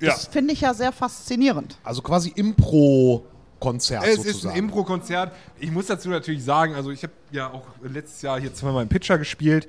[0.00, 0.10] Ja.
[0.12, 1.78] Das finde ich ja sehr faszinierend.
[1.84, 4.36] Also quasi Impro-Konzert Es sozusagen.
[4.38, 5.32] ist ein Impro-Konzert.
[5.58, 8.88] Ich muss dazu natürlich sagen, also ich habe ja auch letztes Jahr hier zweimal im
[8.88, 9.68] Pitcher gespielt.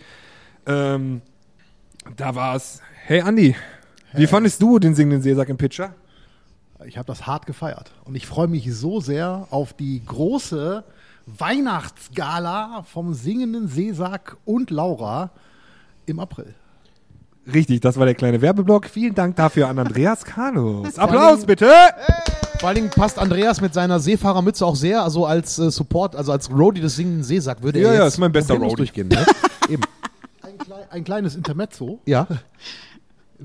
[0.65, 1.21] Ähm,
[2.17, 2.81] da war es.
[3.05, 3.55] Hey Andi,
[4.13, 5.93] wie fandest du den singenden Seesack im Pitcher?
[6.86, 7.91] Ich habe das hart gefeiert.
[8.05, 10.83] Und ich freue mich so sehr auf die große
[11.25, 15.31] Weihnachtsgala vom singenden Seesack und Laura
[16.05, 16.53] im April.
[17.51, 18.86] Richtig, das war der kleine Werbeblock.
[18.86, 20.97] Vielen Dank dafür an Andreas Kanus.
[20.97, 21.69] Applaus bitte!
[22.59, 26.31] Vor allen Dingen passt Andreas mit seiner Seefahrermütze auch sehr, also als äh, Support, also
[26.31, 28.75] als Roadie des singenden Seesack würde Ja, er ja, jetzt ist mein bester Roadie.
[28.77, 29.09] durchgehen.
[29.09, 29.25] Ne?
[29.69, 29.83] Eben.
[30.41, 31.99] Ein, klei ein kleines Intermezzo.
[32.05, 32.27] Ja.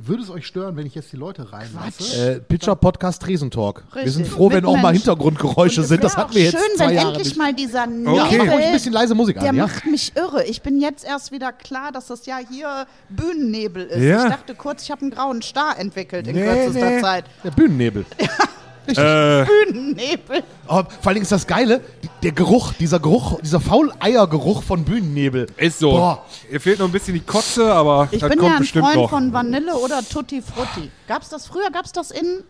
[0.00, 2.34] Würde es euch stören, wenn ich jetzt die Leute reinlasse?
[2.36, 3.82] Äh, Pitcher Podcast Tresentalk.
[3.90, 4.14] Wir Richtig.
[4.14, 4.92] sind froh, wenn auch mal.
[4.92, 6.04] Hintergrundgeräusche sind.
[6.04, 7.36] Das hatten wir jetzt schön, zwei wenn Jahre endlich nicht.
[7.36, 8.36] mal dieser Okay.
[8.36, 9.66] Ja, Nebel, ein bisschen leise Musik der an, ja?
[9.66, 10.44] macht mich irre.
[10.44, 14.02] Ich bin jetzt erst wieder klar, dass das ja hier Bühnennebel ist.
[14.02, 14.24] Ja.
[14.26, 17.00] Ich dachte kurz, ich habe einen grauen Star entwickelt in Nee, kürzester nee.
[17.00, 17.24] Zeit.
[17.42, 18.06] Der Bühnennebel.
[18.96, 20.42] Äh, Bühnennebel.
[20.66, 21.80] Aber vor allen Dingen ist das Geile,
[22.22, 25.46] der Geruch, dieser Geruch, dieser Fauleiergeruch von Bühnennebel.
[25.56, 25.90] ist so.
[25.90, 26.24] Boah.
[26.50, 28.84] Ihr fehlt noch ein bisschen die Kotze, aber Ich das bin kommt ja ein bestimmt
[28.86, 29.10] Freund noch.
[29.10, 30.90] von Vanille oder Tutti Frutti.
[31.06, 31.70] Gab's das früher?
[31.70, 32.42] Gab's das in,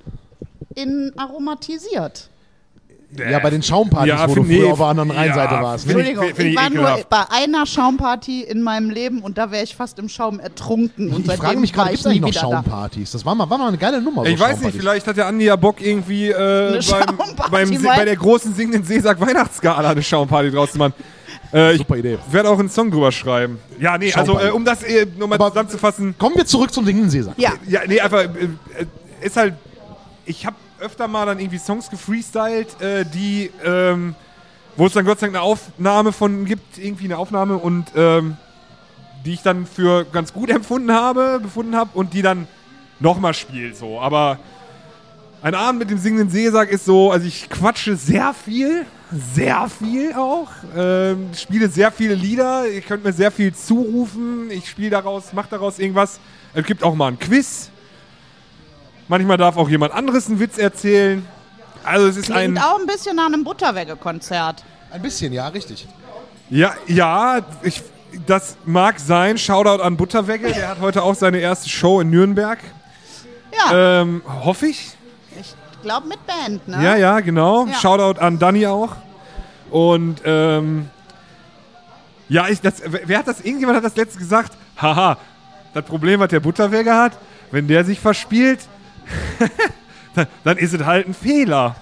[0.74, 2.28] in aromatisiert?
[3.16, 5.86] Ja, bei den Schaumpartys, Ja, wo du nee, früher auf der anderen Rheinseite ja, warst.
[5.86, 5.92] Ne?
[5.92, 9.64] ich- Entschuldigung, ich, ich war nur bei einer Schaumparty in meinem Leben und da wäre
[9.64, 11.10] ich fast im Schaum ertrunken.
[11.14, 12.40] Und Ich frage mich gerade, gibt ich es nicht nie noch da.
[12.40, 13.12] Schaumpaartys?
[13.12, 14.24] Das war mal, war mal eine geile Nummer.
[14.24, 14.80] so Ich weiß nicht, Schaumpartys.
[14.80, 18.84] vielleicht hat der Andi ja Bock irgendwie äh, beim, Schaumparty beim, bei der großen singenden
[18.84, 20.92] Seesack Weihnachtsgala eine Schaumparty draus zu machen.
[21.50, 22.18] Äh, ich Super Idee.
[22.30, 23.58] werde auch einen Song drüber schreiben.
[23.80, 26.14] Ja, nee, also äh, um das äh, nochmal zusammenzufassen.
[26.18, 27.34] Kommen wir zurück zum singenden Seesack.
[27.38, 29.54] Ja, Ja, nee, einfach, äh, äh, ist halt,
[30.26, 34.14] ich habe öfter mal dann irgendwie Songs gefreestylt, äh, die, ähm,
[34.76, 38.36] wo es dann Gott sei Dank eine Aufnahme von gibt, irgendwie eine Aufnahme und ähm,
[39.24, 42.46] die ich dann für ganz gut empfunden habe, befunden habe und die dann
[43.00, 44.00] nochmal spiele, so.
[44.00, 44.38] Aber
[45.42, 48.84] ein Abend mit dem singenden Seesack ist so, also ich quatsche sehr viel,
[49.34, 54.68] sehr viel auch, ähm, spiele sehr viele Lieder, ihr könnt mir sehr viel zurufen, ich
[54.68, 56.18] spiele daraus, mache daraus irgendwas.
[56.54, 57.70] Es gibt auch mal ein Quiz.
[59.08, 61.26] Manchmal darf auch jemand anderes einen Witz erzählen.
[61.84, 62.58] Also es ist klingt ein...
[62.58, 64.62] auch ein bisschen nach einem Butterwegge-Konzert.
[64.90, 65.86] Ein bisschen, ja, richtig.
[66.50, 67.82] Ja, ja, ich,
[68.26, 69.38] das mag sein.
[69.38, 72.58] Shoutout an Butterwegge, der hat heute auch seine erste Show in Nürnberg.
[73.52, 74.92] Ja, Ähm, hoffe ich.
[75.40, 76.82] ich glaube mit Band, ne?
[76.82, 77.66] Ja, ja, genau.
[77.66, 77.74] Ja.
[77.74, 78.96] Shoutout an Danny auch.
[79.70, 80.88] Und ähm,
[82.28, 83.40] ja, ich, das, wer hat das?
[83.40, 84.52] Irgendjemand hat das letzte gesagt.
[84.80, 85.16] Haha,
[85.74, 87.12] das Problem, was der Butterweger hat,
[87.50, 88.60] wenn der sich verspielt,
[90.44, 91.76] dann, ist es halt ein Fehler.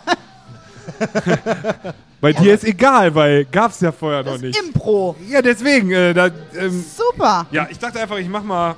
[2.21, 4.59] Bei dir ist egal, weil gab's ja vorher noch nicht.
[4.59, 5.17] Impro.
[5.29, 5.93] Ja, deswegen.
[5.93, 7.47] Äh, da, ähm, Super.
[7.51, 8.77] ja, ich dachte einfach, ich mach mal,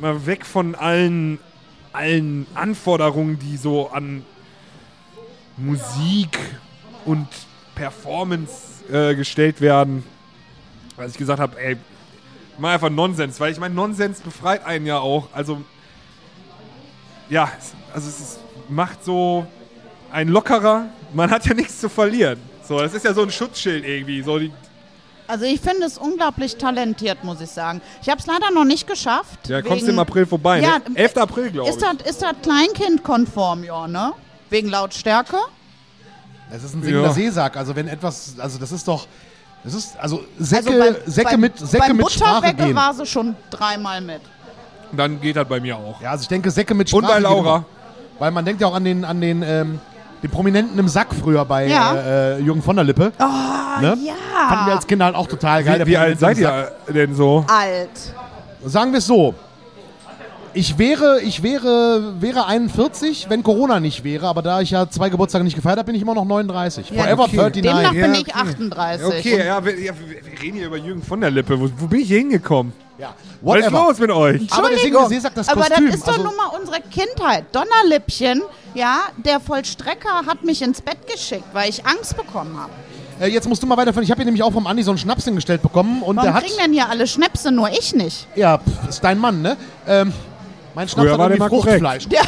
[0.00, 1.38] mal weg von allen,
[1.92, 4.24] allen Anforderungen, die so an
[5.56, 6.38] Musik
[7.04, 7.28] und
[7.74, 10.04] Performance äh, gestellt werden.
[10.96, 11.76] Als ich gesagt habe, ey,
[12.58, 15.28] mach einfach Nonsens, weil ich meine, Nonsens befreit einen ja auch.
[15.32, 15.62] Also,
[17.28, 19.46] ja, es- also es ist, macht so
[20.12, 20.86] ein lockerer.
[21.12, 22.38] Man hat ja nichts zu verlieren.
[22.66, 24.22] So, das ist ja so ein Schutzschild irgendwie.
[24.22, 24.52] So die,
[25.28, 27.80] Also ich finde es unglaublich talentiert, muss ich sagen.
[28.02, 29.48] Ich habe es leider noch nicht geschafft.
[29.48, 30.94] Ja, kommst wegen- im April vorbei, Ja, ne?
[30.96, 31.16] 11.
[31.16, 31.76] April, glaube ich.
[31.76, 34.12] Ist das, ist das Kleinkind-konform, ja, ne?
[34.50, 35.36] Wegen Lautstärke?
[36.50, 37.12] Es ist ein singender Ja.
[37.12, 37.56] Seesack.
[37.56, 39.06] Also wenn etwas, also das ist doch,
[39.64, 42.76] das ist, also Säcke, also beim, Säcke beim, mit, Säcke mit Sprache gehen.
[42.76, 44.20] war sie schon dreimal mit.
[44.92, 46.00] Dann geht das bei mir auch.
[46.00, 47.20] Ja, also ich denke Säcke mit Und Sprache.
[47.22, 47.64] bei gehen Laura.
[48.18, 49.78] Weil man denkt ja auch an den, an den, ähm,
[50.22, 51.94] den Prominenten im Sack früher bei Ja.
[51.94, 53.12] äh, Jürgen von der Lippe.
[53.18, 53.96] Oh, Ne?
[54.06, 54.14] ja.
[54.48, 55.80] Fanden wir als Kinder halt auch total geil.
[55.84, 57.44] Wie, wie alt seid ihr denn so?
[57.48, 57.90] Alt.
[58.64, 59.34] Sagen wir es so.
[60.58, 65.10] Ich wäre, ich wäre, wäre 41, wenn Corona nicht wäre, aber da ich ja zwei
[65.10, 66.88] Geburtstage nicht gefeiert habe, bin ich immer noch 39.
[66.92, 67.36] Ja, Forever okay.
[67.36, 67.62] 39.
[67.62, 68.32] Demnach Ja, bin ich okay.
[68.32, 69.06] 38.
[69.06, 71.60] Okay, ja, wir, ja, wir reden hier über Jürgen von der Lippe.
[71.60, 72.72] Wo, wo bin ich hier hingekommen?
[72.96, 73.14] ja.
[73.42, 73.86] Was ist Whatever.
[73.88, 74.50] los mit euch?
[74.50, 75.86] Aber deswegen, sie sagt das aber Kostüm.
[75.88, 77.44] das ist doch also, nun mal unsere Kindheit.
[77.52, 78.40] Donnerlippchen,
[78.72, 82.72] ja, der Vollstrecker hat mich ins Bett geschickt, weil ich Angst bekommen habe.
[83.20, 84.04] äh, jetzt musst du mal weiterführen.
[84.04, 86.32] Ich habe hier nämlich auch vom Andi so einen Schnaps hingestellt bekommen und Warum der
[86.34, 88.26] hat, kriegen denn hier alle Schnäpse, nur ich nicht?
[88.36, 89.58] ja, pff, ist dein Mann, ne?
[89.86, 90.14] Ähm,
[90.76, 91.48] mein Schnaps Früher war der mal.
[91.48, 92.06] Fruchtfleisch.
[92.06, 92.22] Der,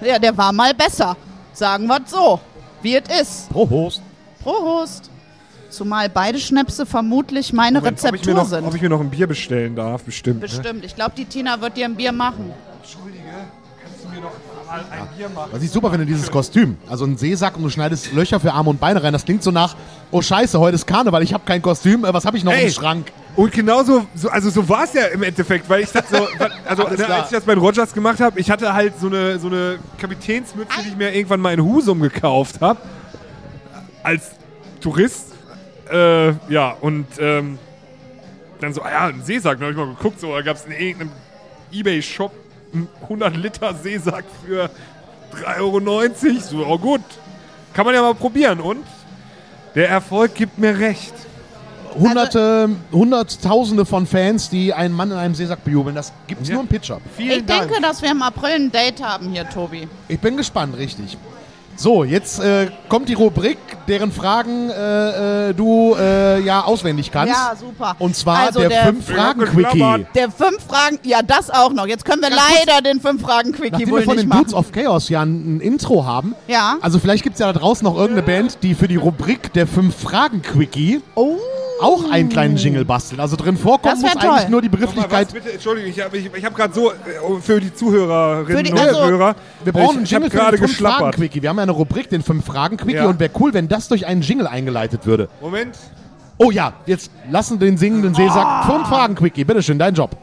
[0.00, 1.14] ja, der war mal besser.
[1.52, 2.40] Sagen wir so,
[2.80, 3.50] wie es ist.
[3.50, 4.00] Prost.
[4.42, 5.10] Prost.
[5.68, 8.64] Zumal beide Schnäpse vermutlich meine Moment, ob, ich mir Rezeptur noch, sind.
[8.64, 10.36] ob ich mir noch ein Bier bestellen darf, bestimmt.
[10.36, 10.48] Ne?
[10.48, 10.84] Bestimmt.
[10.84, 12.50] Ich glaube, die Tina wird dir ein Bier machen.
[12.80, 13.22] Entschuldige,
[13.84, 14.32] kannst du mir noch
[14.66, 15.50] mal ein Bier machen?
[15.52, 16.78] Was ich super finde, dieses Kostüm.
[16.88, 19.12] Also ein Seesack und du schneidest Löcher für Arme und Beine rein.
[19.12, 19.76] Das klingt so nach,
[20.10, 22.64] oh scheiße, heute ist Karneval, ich habe kein Kostüm, äh, was habe ich noch Ey.
[22.64, 23.12] im Schrank?
[23.36, 26.28] Und genauso, so, also so war es ja im Endeffekt, weil ich dachte so,
[26.66, 29.38] also ne, als ich das bei den Rogers gemacht habe, ich hatte halt so eine,
[29.38, 32.80] so eine Kapitänsmütze, die ich mir irgendwann mal in Husum gekauft habe,
[34.02, 34.32] als
[34.80, 35.28] Tourist.
[35.90, 37.58] Äh, ja, und ähm,
[38.60, 40.64] dann so, ah ja, ein Seesack, da habe ich mal geguckt, so, da gab es
[40.64, 41.10] in irgendeinem
[41.72, 42.32] Ebay-Shop
[42.72, 44.70] einen 100 Liter Seesack für
[45.34, 46.40] 3,90 Euro.
[46.40, 47.00] So, oh gut,
[47.74, 48.84] kann man ja mal probieren und
[49.74, 51.14] der Erfolg gibt mir recht.
[51.98, 55.94] Hunderte, Hunderttausende von Fans, die einen Mann in einem Seesack bejubeln.
[55.96, 56.54] Das gibt's Ja.
[56.54, 56.98] nur im Pitcher.
[57.16, 57.68] Vielen Ich Dank.
[57.68, 59.88] denke, dass wir im April ein Date haben hier, Tobi.
[60.08, 61.16] Ich bin gespannt, richtig.
[61.76, 63.56] So, jetzt äh, kommt die Rubrik,
[63.88, 67.32] deren Fragen äh, äh, du äh, ja auswendig kannst.
[67.32, 67.96] Ja, super.
[67.98, 70.06] Und zwar Also der, der- Fünf-Fragen-Quickie.
[70.14, 71.86] Der fünf Fragen, ja, das auch noch.
[71.86, 72.66] Jetzt können wir Ganz kurz.
[72.66, 74.40] leider den fünf Fragen Quickie Nachdem wohl wir von nicht den machen.
[74.40, 76.34] Dudes of Chaos ja ein, ein Intro haben.
[76.48, 76.76] Ja.
[76.82, 79.66] Also vielleicht gibt es ja da draußen noch irgendeine Band, die für die Rubrik der
[79.66, 81.36] Fünf-Fragen-Quickie oh.
[81.80, 83.20] Auch einen kleinen Jingle bastelt.
[83.20, 84.50] Also drin vorkommen muss eigentlich toll.
[84.50, 85.28] nur die Begrifflichkeit.
[85.28, 86.94] was, bitte, Entschuldigung, ich habe ich, ich hab gerade so äh,
[87.40, 89.34] für die Zuhörerinnen Für die- und also, Hörer.
[89.64, 91.18] Wir brauchen einen ich, ich Jingle für gerade geschlappert.
[91.18, 92.96] Wir haben ja eine Rubrik, den Fünf-Fragen-Quickie.
[92.96, 93.06] Ja.
[93.06, 95.28] Und wäre cool, wenn das durch einen Jingle eingeleitet würde.
[95.40, 95.76] Moment.
[96.38, 98.64] Oh ja, jetzt lassen den singenden Seesack.
[98.64, 99.44] Fünf Fragen, Quickie.
[99.44, 100.16] Bitteschön, dein Job.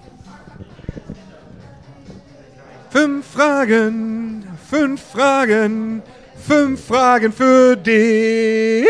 [2.89, 6.01] Fünf Fragen, fünf Fragen,
[6.35, 8.87] fünf Fragen für dich.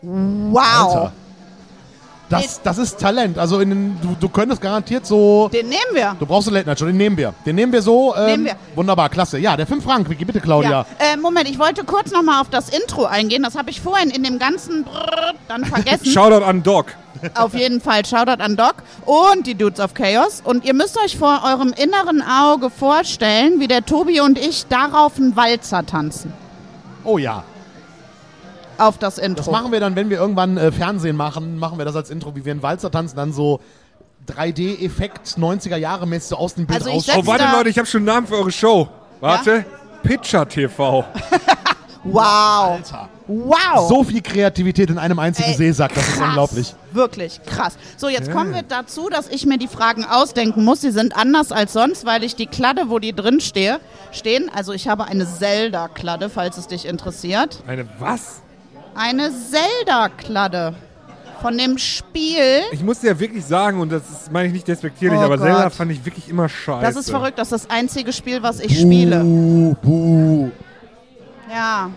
[0.00, 0.56] Wow.
[0.56, 1.12] Alter.
[2.28, 3.38] Das, das ist Talent.
[3.38, 5.48] Also in den, du, du könntest garantiert so.
[5.52, 6.14] Den nehmen wir.
[6.18, 7.32] Du brauchst einen Late Night Show, den nehmen wir.
[7.46, 8.14] Den nehmen wir so.
[8.14, 8.56] Ähm, Nehmen wir.
[8.74, 9.38] Wunderbar, klasse.
[9.38, 10.70] Ja, der fünf Fragen Quickie, bitte Claudia.
[10.70, 10.86] Ja.
[10.98, 13.42] Äh, Moment, ich wollte kurz nochmal auf das Intro eingehen.
[13.42, 16.06] Das habe ich vorhin in dem ganzen Brrr dann vergessen.
[16.12, 16.86] Shoutout an Doc.
[17.34, 20.40] Auf jeden Fall Shoutout an Doc und die Dudes of Chaos.
[20.44, 25.16] Und ihr müsst euch vor eurem inneren Auge vorstellen, wie der Tobi und ich darauf
[25.16, 26.32] einen Walzer tanzen.
[27.04, 27.42] Oh ja.
[28.78, 29.42] Auf das Intro.
[29.44, 32.34] Das machen wir dann, wenn wir irgendwann äh, Fernsehen machen, machen wir das als Intro,
[32.36, 33.60] wie wir einen Walzer tanzen, dann so
[34.28, 37.86] 3D-Effekt 90er Jahre mäßig so aus dem Bild Also setz- Oh, warte Leute, ich habe
[37.86, 38.88] schon einen Namen für eure Show.
[39.20, 39.64] Warte.
[40.02, 41.04] Pitcher TV.
[42.04, 42.22] wow.
[42.76, 43.08] Alter.
[43.26, 43.88] Wow.
[43.88, 46.28] So viel Kreativität in einem einzigen Ey, Seesack, das ist krass.
[46.28, 46.74] unglaublich.
[46.92, 47.76] Wirklich krass.
[47.98, 50.80] So, jetzt kommen wir dazu, dass ich mir die Fragen ausdenken muss.
[50.80, 53.80] Sie sind anders als sonst, weil ich die Kladde, wo die drin stehe,
[54.12, 54.50] stehen.
[54.54, 57.62] Also ich habe eine Zelda-Kladde, falls es dich interessiert.
[57.66, 58.40] Eine was?
[58.98, 60.74] Eine Zelda-Kladde.
[61.40, 62.62] Von dem Spiel.
[62.72, 65.38] Ich muss dir ja wirklich sagen, und das ist- meine ich nicht despektierlich, Oh aber
[65.38, 65.46] Gott.
[65.46, 66.84] Zelda fand ich wirklich immer scheiße.
[66.84, 69.20] Das ist verrückt, das ist das einzige Spiel, was ich spiele.
[69.20, 70.50] Buh, buh.
[71.48, 71.90] Ja.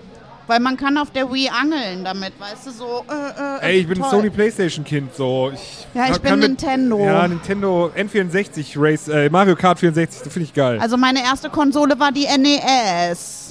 [0.46, 3.06] Weil man kann auf der Wii angeln damit, weißt du, so.
[3.10, 4.12] Äh, äh, Ey, ich bin ein toll.
[4.12, 5.50] Sony Playstation Kind, so.
[5.54, 7.00] Ich Ja, ich bin Nintendo.
[7.04, 10.78] Ja, Nintendo N64 Race, äh, Mario Kart 64, das finde ich geil.
[10.80, 13.51] Also meine erste Konsole war die NES.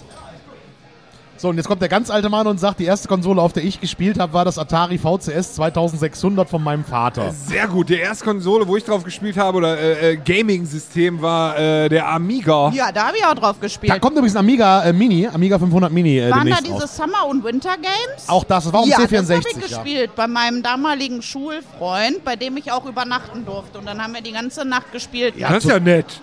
[1.41, 3.65] So, und jetzt kommt der ganz alte Mann und sagt, die erste Konsole, auf der
[3.65, 7.33] ich gespielt habe, war das Atari VCS 2600 von meinem Vater.
[7.33, 7.89] Sehr gut.
[7.89, 12.07] Die erste Konsole, wo ich drauf gespielt habe, oder äh, äh, Gaming-System, war äh, der
[12.07, 12.71] Amiga.
[12.75, 14.03] Ja, da habe ich auch drauf Da gespielt.
[14.03, 16.95] kommt übrigens ein Amiga äh, Mini, Amiga 500 Mini äh, Waren da diese raus.
[16.95, 18.29] Summer- und Winter Games?
[18.29, 19.47] Auch das, das war um ja, das habe C64.
[19.49, 19.79] ich ja.
[19.79, 23.79] gespielt bei meinem damaligen Schulfreund, bei dem ich auch übernachten durfte.
[23.79, 25.37] Und dann haben wir die ganze Nacht gespielt.
[25.39, 26.21] Ja, das ist ja nett.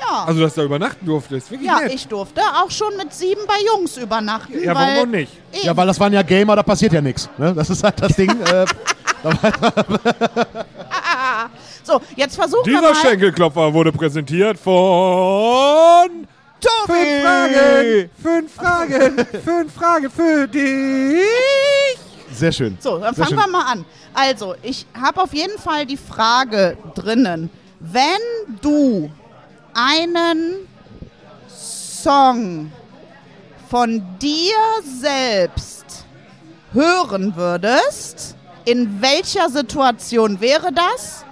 [0.00, 0.24] Ja.
[0.26, 1.50] Also, dass du da übernachten durftest.
[1.50, 1.94] Wirklich Ja, nett.
[1.94, 4.62] ich durfte auch schon mit sieben bei Jungs übernachten.
[4.62, 5.32] Ja, weil warum auch nicht?
[5.52, 5.66] Eben.
[5.66, 7.28] Ja, weil das waren ja Gamer, da passiert ja nichts.
[7.38, 7.54] Ne?
[7.54, 8.30] Das ist halt das Ding.
[8.30, 8.64] äh,
[11.84, 12.96] So, jetzt versuchen wir Dieser mal.
[12.96, 14.74] Schenkelklopfer wurde präsentiert von
[16.60, 16.92] Tobi!
[16.92, 21.98] Fünf Fragen, fünf Fragen, fünf Fragen für dich.
[22.32, 22.76] Sehr schön.
[22.80, 23.50] So, dann Sehr fangen schön.
[23.50, 23.84] wir mal an.
[24.12, 27.48] Also, ich habe auf jeden Fall die Frage drinnen.
[27.80, 29.10] Wenn du
[29.78, 30.68] einen
[31.48, 32.72] Song
[33.70, 36.04] von dir selbst
[36.72, 41.24] hören würdest, in welcher Situation wäre das?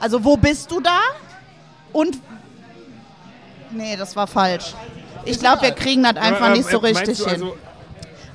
[0.00, 1.00] Also, wo bist du da?
[1.92, 2.18] Und.
[3.70, 4.74] Nee, das war falsch.
[5.24, 7.28] Ich glaube, wir kriegen das einfach Ähm, nicht so äh, richtig hin.
[7.28, 7.56] Also,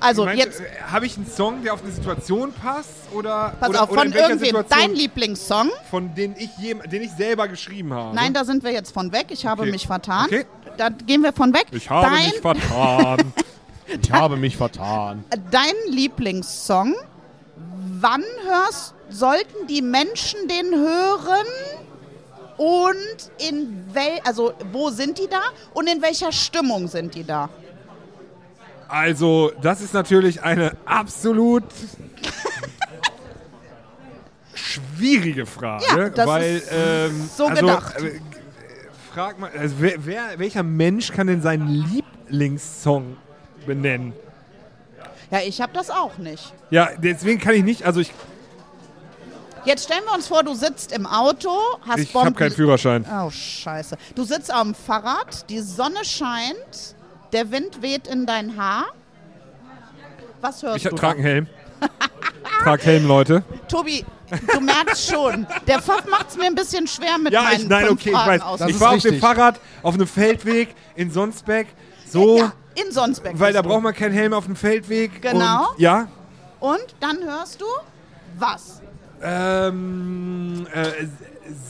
[0.04, 0.60] Also, meinst jetzt.
[0.62, 4.02] äh, habe ich einen Song, der auf eine Situation passt oder Pass oder, auf, oder
[4.02, 4.64] von irgendwem.
[4.70, 5.70] Dein Lieblingssong?
[5.90, 8.16] von den ich jem, den ich selber geschrieben habe?
[8.16, 9.28] Nein, da sind wir jetzt von weg.
[9.30, 9.72] Ich habe Okay.
[9.72, 10.26] mich vertan.
[10.26, 10.46] Okay.
[10.78, 11.66] Da gehen wir von weg.
[11.72, 13.34] ich habe dein, mich vertan.
[14.02, 15.24] Ich habe mich vertan.
[15.52, 16.96] dein Lieblingssong.
[18.00, 21.46] Wann hörst, sollten die Menschen den hören?
[22.58, 25.42] Und in wel, also wo sind die da?
[25.74, 27.50] Und in welcher Stimmung sind die da?
[28.94, 31.64] Also, das ist natürlich eine absolut
[34.54, 38.02] schwierige Frage, Ja, das weil ist ähm, so also, gedacht.
[38.02, 38.20] äh,
[39.12, 43.18] frag mal, also wer, wer, welcher Mensch kann denn seinen Lieblingssong
[43.66, 44.14] benennen?
[45.32, 46.54] Ja, ich habe das auch nicht.
[46.70, 48.14] Ja, deswegen kann ich nicht, also ich,
[49.66, 51.50] Jetzt stellen wir uns vor, du sitzt im Auto,
[51.88, 53.06] hast ich habe keinen Führerschein.
[53.10, 53.98] Oh, scheiße.
[54.14, 56.96] Du sitzt dem Fahrrad, die Sonne scheint,
[57.34, 58.86] der Wind weht in dein Haar.
[60.42, 60.96] Was hörst Ich du?
[60.96, 61.28] trage da?
[61.30, 61.48] einen Helm.
[62.64, 63.44] Trag Helm, Leute.
[63.68, 64.06] Tobi,
[64.54, 67.68] du merkst schon, der Pfaff macht es mir ein bisschen schwer mit Ja, meinen ich,
[67.68, 68.42] nein, fünf okay, ich Fragen weiß.
[68.42, 68.60] aus.
[68.60, 69.22] Das Ich war auf dem richtig.
[69.22, 71.68] Fahrrad auf einem Feldweg in Sonsbeck.
[72.08, 73.38] So, ja, in Sonsbeck.
[73.40, 73.70] weil da du.
[73.70, 75.22] braucht man keinen Helm auf dem Feldweg.
[75.22, 75.72] Genau.
[75.72, 76.08] Und, ja.
[76.60, 77.66] Und dann hörst du
[78.38, 78.82] was?
[79.22, 80.90] Ähm, äh,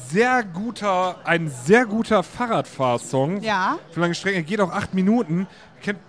[0.10, 3.42] sehr guter, ein sehr guter Fahrradfahrsong.
[3.42, 3.80] Ja.
[3.92, 5.48] Für lange Strecke, geht auch acht Minuten.
[5.82, 6.00] Kennt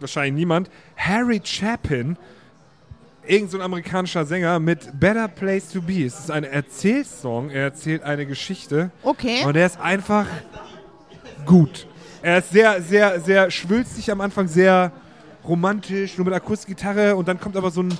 [0.00, 0.70] wahrscheinlich niemand.
[0.96, 2.16] Harry Chapin,
[3.26, 6.04] irgend so ein amerikanischer Sänger mit Better Place to Be.
[6.04, 7.50] Es ist ein Erzählsong.
[7.50, 8.90] Er erzählt eine Geschichte.
[9.02, 9.44] Okay.
[9.44, 10.26] Und der ist einfach
[11.46, 11.86] gut.
[12.22, 14.92] Er ist sehr, sehr, sehr schwülstig am Anfang, sehr
[15.46, 17.96] romantisch, nur mit Akustikgitarre und dann kommt aber so ein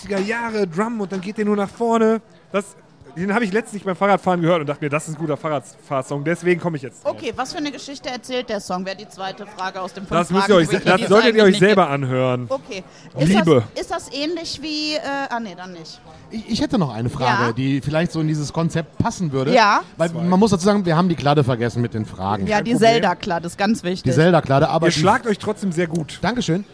[0.00, 2.20] 70er Jahre Drum und dann geht der nur nach vorne.
[2.52, 2.76] Das,
[3.20, 6.24] den habe ich letztlich beim Fahrradfahren gehört und dachte mir, das ist ein guter Fahrradfahrsong,
[6.24, 7.12] deswegen komme ich jetzt drauf.
[7.14, 8.84] Okay, was für eine Geschichte erzählt der Song?
[8.84, 11.44] Wäre die zweite Frage aus dem fünf Das, müsst ihr euch, die das solltet ihr
[11.44, 12.46] euch selber anhören.
[12.48, 12.82] Okay.
[13.18, 13.64] Ist Liebe.
[13.74, 14.94] Das, ist das ähnlich wie.
[14.94, 15.00] Äh,
[15.30, 16.00] ah, nee, dann nicht.
[16.30, 17.52] Ich, ich hätte noch eine Frage, Ja.
[17.52, 19.54] die vielleicht so in dieses Konzept passen würde.
[19.54, 19.80] Ja.
[19.96, 22.46] Weil man muss dazu sagen, wir haben die Kladde vergessen mit den Fragen.
[22.46, 22.90] Ja, die Problem.
[22.90, 24.02] Zelda, klar, das ist ganz wichtig.
[24.02, 26.18] Die Zelda-Kladde, aber Ihr die- schlagt euch trotzdem sehr gut.
[26.22, 26.64] Dankeschön.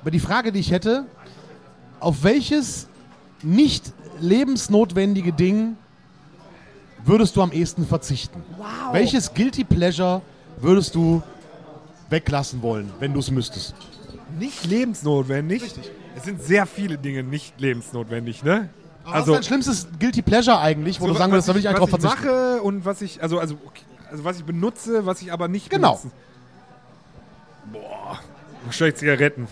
[0.00, 1.04] Aber die Frage, die ich hätte,
[2.00, 2.88] auf welches
[3.42, 5.76] nicht lebensnotwendige Ding
[7.04, 8.42] würdest du am ehesten verzichten?
[8.56, 8.66] Wow.
[8.92, 10.22] Welches Guilty Pleasure
[10.60, 11.22] würdest du
[12.10, 13.74] weglassen wollen, wenn du es müsstest?
[14.38, 15.62] Nicht lebensnotwendig.
[16.16, 18.68] Es sind sehr viele Dinge nicht lebensnotwendig, ne?
[19.04, 21.68] Also, was ist dein schlimmstes Guilty Pleasure eigentlich, wo du sagen würdest, da will ich
[21.68, 22.26] eigentlich drauf was ich verzichten?
[22.26, 25.70] mache und was ich, also, also, okay, also was ich benutze, was ich aber nicht
[25.70, 25.92] Genau.
[25.96, 26.10] benutze.
[27.72, 28.18] Boah,
[28.64, 29.48] wahrscheinlich Zigaretten.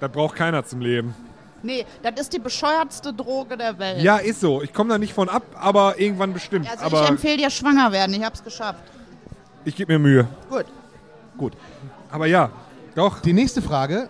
[0.00, 1.14] Das braucht keiner zum Leben.
[1.62, 4.02] Nee, das ist die bescheuertste Droge der Welt.
[4.02, 4.62] Ja, ist so.
[4.62, 6.68] Ich komme da nicht von ab, aber irgendwann bestimmt.
[6.70, 8.82] Also aber ich empfehle dir schwanger werden, ich hab's geschafft.
[9.64, 10.28] ich gebe mir Mühe.
[10.50, 10.66] Gut.
[11.38, 11.52] Gut.
[12.10, 12.50] Aber ja,
[12.94, 13.20] doch.
[13.20, 14.08] Die nächste Frage.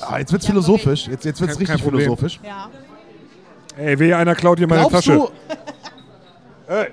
[0.00, 1.06] Ah, jetzt wird's Ja, philosophisch.
[1.06, 2.02] Jetzt, jetzt wird's Kein- kein richtig Problem.
[2.04, 2.40] philosophisch.
[2.42, 2.70] Ja.
[3.76, 5.28] Ey, wehe, einer klaut hier meine Glaubst Tasche.
[6.68, 6.86] du,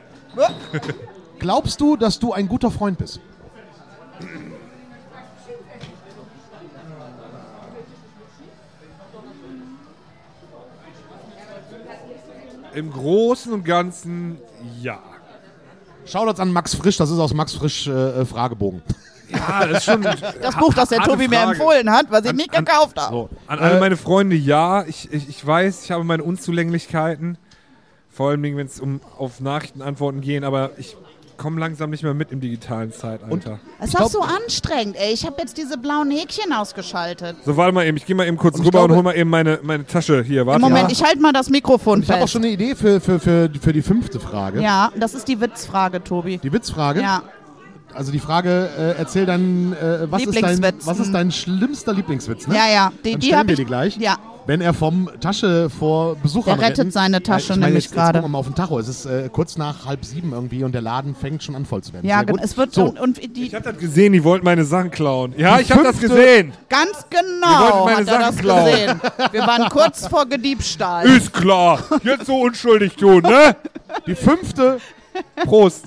[1.39, 3.19] glaubst du, dass du ein guter Freund bist?
[12.73, 14.37] Im Großen und Ganzen
[14.81, 14.99] ja.
[16.05, 18.81] Shoutouts an Max Frisch, das ist aus Max Frisch äh, äh, Fragebogen.
[19.29, 20.01] Ja, das ist schon.
[20.41, 23.13] Das Buch, das der Tobi mir empfohlen hat, was ich An- nicht gekauft habe.
[23.13, 23.29] So.
[23.47, 24.83] An alle Äh, meine Freunde, ja.
[24.85, 27.37] Ich, ich, ich weiß, ich habe meine Unzulänglichkeiten.
[28.09, 30.97] Vor allem, wenn es um auf Nachrichtenantworten gehen, aber ich
[31.39, 33.59] komme langsam nicht mehr mit im digitalen Zeitalter.
[33.79, 35.11] Ich ist doch glaub- so anstrengend, ey.
[35.13, 37.37] Ich habe jetzt diese blauen Häkchen ausgeschaltet.
[37.43, 39.03] so, warte mal eben, ich gehe mal eben kurz Und ich rüber glaube- und hol
[39.03, 40.45] mal eben meine, meine Tasche hier.
[40.45, 40.91] Warte Moment, mal.
[40.91, 43.73] ich halte mal das Mikrofon ich habe auch schon eine Idee für, für, für, für
[43.73, 44.61] die fünfte Frage.
[44.61, 46.37] Ja, das ist die Witzfrage, Tobi.
[46.37, 47.01] Die Witzfrage.
[47.01, 47.23] Ja.
[47.93, 50.85] Also die Frage, äh, erzähl dein, äh, was, ist dein, Lieblingswitz.
[50.87, 52.47] was ist dein schlimmster Lieblingswitz?
[52.47, 52.55] Ne?
[52.55, 52.91] Ja, ja.
[53.03, 53.59] Die, Dann die stellen habe wir ich.
[53.59, 53.97] die gleich.
[53.97, 54.17] Ja.
[54.45, 57.93] wenn er vom Tasche vor Besuchern Der rettet retten- seine Tasche ich meine, nämlich jetzt,
[57.93, 58.17] gerade.
[58.19, 58.79] Jetzt wir mal auf den Tacho.
[58.79, 61.81] Es ist äh, kurz nach halb sieben irgendwie und der Laden fängt schon an voll
[61.83, 62.07] zu werden.
[62.07, 62.41] Ja, genau.
[62.41, 62.85] Es wird so.
[62.85, 65.33] und, und die Ich habe das gesehen, die wollten meine Sachen klauen.
[65.37, 66.53] Ja, Die ich habe das gesehen.
[66.69, 68.65] ganz Wir genau wollten meine hat er das Sachen klauen.
[68.65, 69.01] gesehen.
[69.31, 71.05] Wir waren kurz vor Gediebstahl.
[71.07, 71.79] Ist klar.
[72.03, 73.55] Jetzt so unschuldig tun, ne?
[74.07, 74.77] Die fünfte,
[75.45, 75.85] Prost.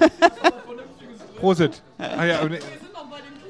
[1.40, 1.82] Prosit.
[1.98, 2.58] Ah ja, ne-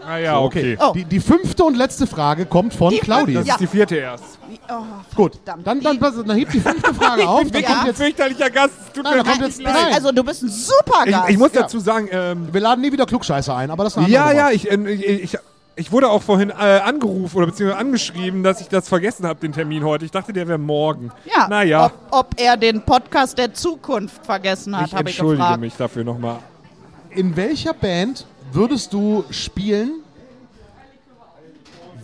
[0.06, 0.76] ah, ja okay.
[0.80, 0.92] Oh.
[0.94, 3.34] die, die fünfte und letzte Frage kommt von Die Claudi.
[3.34, 3.54] Das Ja.
[3.54, 4.38] ist die vierte erst.
[4.68, 4.82] Oh,
[5.16, 7.50] Gut, dann, dann, dann, dann hebt die fünfte Frage auf.
[7.50, 7.68] Dann Ja.
[7.74, 8.74] kommt jetzt, fürchterlicher Gast.
[8.94, 9.94] Tut Nein, mir kommt jetzt- Du bist, nein.
[9.94, 11.30] also du bist ein super ich, Gast.
[11.30, 11.62] ich muss Ja.
[11.62, 14.36] dazu sagen, ähm, wir laden nie wieder Klugscheißer ein, aber das ist eine ja, andere
[14.36, 14.54] ja, Nummer.
[14.54, 14.90] ich, äh,
[15.22, 15.38] ich, ich,
[15.76, 19.52] ich wurde auch vorhin äh, angerufen oder beziehungsweise angeschrieben, dass ich das vergessen habe, den
[19.52, 20.04] Termin heute.
[20.04, 21.10] Ich dachte, der wäre morgen.
[21.24, 25.42] ja, Naja, ob, ob er den Podcast der Zukunft vergessen hat, ich habe ich entschuldige
[25.42, 25.60] gefragt.
[25.60, 26.38] mich dafür nochmal.
[27.10, 30.02] In welcher Band würdest du spielen,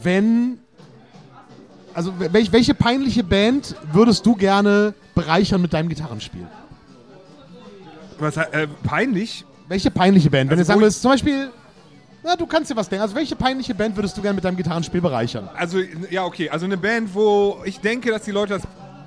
[0.03, 0.59] wenn.
[1.95, 6.47] Also, welch, welche peinliche Band würdest du gerne bereichern mit deinem Gitarrenspiel?
[8.19, 9.45] Was, äh, peinlich?
[9.69, 10.51] Welche peinliche Band?
[10.51, 11.51] Wenn Also du sagen wo würdest, zum Beispiel.
[12.27, 13.03] Na, du kannst dir was denken.
[13.03, 15.49] Also, welche peinliche Band würdest du gerne mit deinem Gitarrenspiel bereichern?
[15.55, 15.79] Also,
[16.11, 16.51] ja, okay.
[16.51, 18.63] Also eine Band, wo ich denke, dass die Leute das.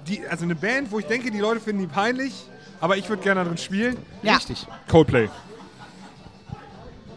[0.07, 2.33] Die, also eine Band, wo ich denke, die Leute finden die peinlich,
[2.79, 3.97] aber ich würde gerne darin spielen.
[4.23, 4.37] Ja.
[4.37, 4.65] Richtig.
[4.87, 5.27] Coldplay.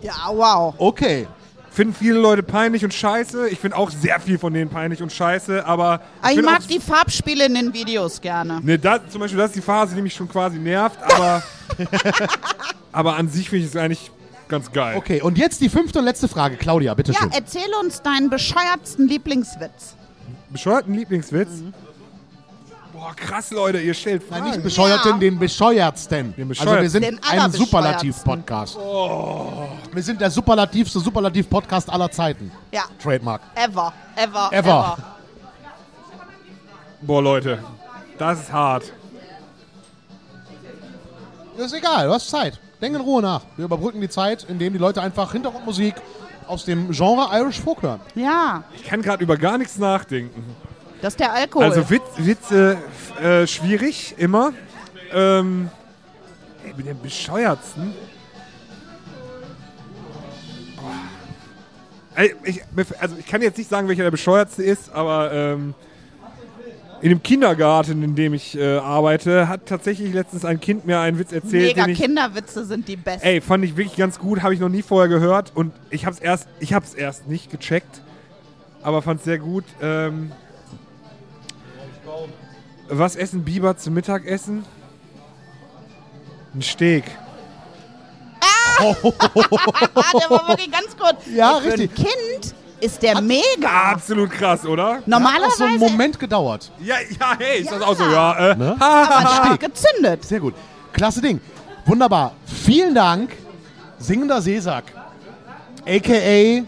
[0.02, 0.74] Ja, wow.
[0.76, 1.28] Okay.
[1.70, 3.48] Finden viele Leute peinlich und scheiße.
[3.50, 6.00] Ich finde auch sehr viel von denen peinlich und scheiße, aber.
[6.20, 8.60] Ah, Ich mag die Farbspiele in den Videos gerne.
[8.60, 11.44] Ne, da, zum Beispiel, das ist die Phase, die mich schon quasi nervt, aber.
[12.92, 14.10] aber an sich finde ich es eigentlich
[14.52, 14.96] ganz geil.
[14.96, 16.56] Okay, und jetzt die fünfte und letzte Frage.
[16.56, 17.30] Claudia, Ja, bitteschön.
[17.32, 19.96] erzähl uns deinen bescheuertsten Lieblingswitz.
[20.50, 21.48] Bescheuerten Lieblingswitz?
[22.92, 24.42] Boah, krass, Leute, ihr stellt Fragen.
[24.44, 25.18] Nein, nicht bescheuerten, Ja.
[25.18, 26.34] den bescheuertsten.
[26.36, 27.64] Den Also wir sind ein allerbescheuertsten.
[27.64, 28.76] Superlativ-Podcast.
[29.92, 32.52] Wir sind der superlativste Superlativ-Podcast aller Zeiten.
[32.70, 33.40] Ja, Trademark.
[33.56, 34.52] ever, ever, Ever.
[34.52, 34.98] ever.
[37.00, 37.58] Boah, Leute,
[38.18, 38.92] das ist hart.
[41.56, 42.60] Das ist egal, du hast Zeit.
[42.82, 43.42] Denk in Ruhe nach.
[43.56, 45.94] Wir überbrücken die Zeit, indem die Leute einfach Hintergrundmusik
[46.48, 48.00] aus dem Genre Irish Folk hören.
[48.16, 50.44] Ja, Ich kann gerade über gar nichts nachdenken.
[51.00, 51.64] das ist der Alkohol.
[51.64, 52.76] Also Witz, Witze
[53.22, 54.52] äh, schwierig, immer.
[55.12, 55.70] Ähm,
[56.66, 57.94] ich bin der bescheuertsten.
[60.76, 60.90] Boah.
[62.16, 62.62] Ey, Ich,
[62.98, 65.74] also ich kann jetzt nicht sagen, welcher der bescheuertste ist, aber ähm,
[67.02, 71.18] in dem Kindergarten, in dem ich äh, arbeite, hat tatsächlich letztens ein Kind mir einen
[71.18, 73.26] Witz erzählt, Mega den ich Kinderwitze sind die besten.
[73.26, 76.20] Ey, fand ich wirklich ganz gut, habe ich noch nie vorher gehört und ich hab's
[76.20, 78.02] erst, ich hab's erst nicht gecheckt,
[78.82, 79.64] aber fand's sehr gut.
[79.82, 80.30] Ähm,
[82.88, 84.64] was essen Biber zum Mittagessen?
[86.54, 87.04] Ein Steak.
[88.40, 91.16] Ah, der war wirklich ganz gut.
[91.34, 91.90] Ja, Ey, für richtig.
[91.90, 93.92] Ein Kind ist der mega.
[93.92, 94.94] Absolut krass, oder?
[94.94, 96.70] Hat auch Normalerweise so einen Moment gedauert.
[96.80, 97.86] Ja, ja, hey, ist das Ja.
[97.86, 98.50] auch so, ja.
[98.50, 98.76] Äh, Ne?
[98.80, 100.24] aber gezündet.
[100.24, 100.54] Sehr gut.
[100.92, 101.40] Klasse Ding.
[101.86, 102.32] Wunderbar.
[102.46, 103.30] Vielen Dank,
[103.98, 104.84] Singender Seesack.
[105.86, 106.62] A.k.a.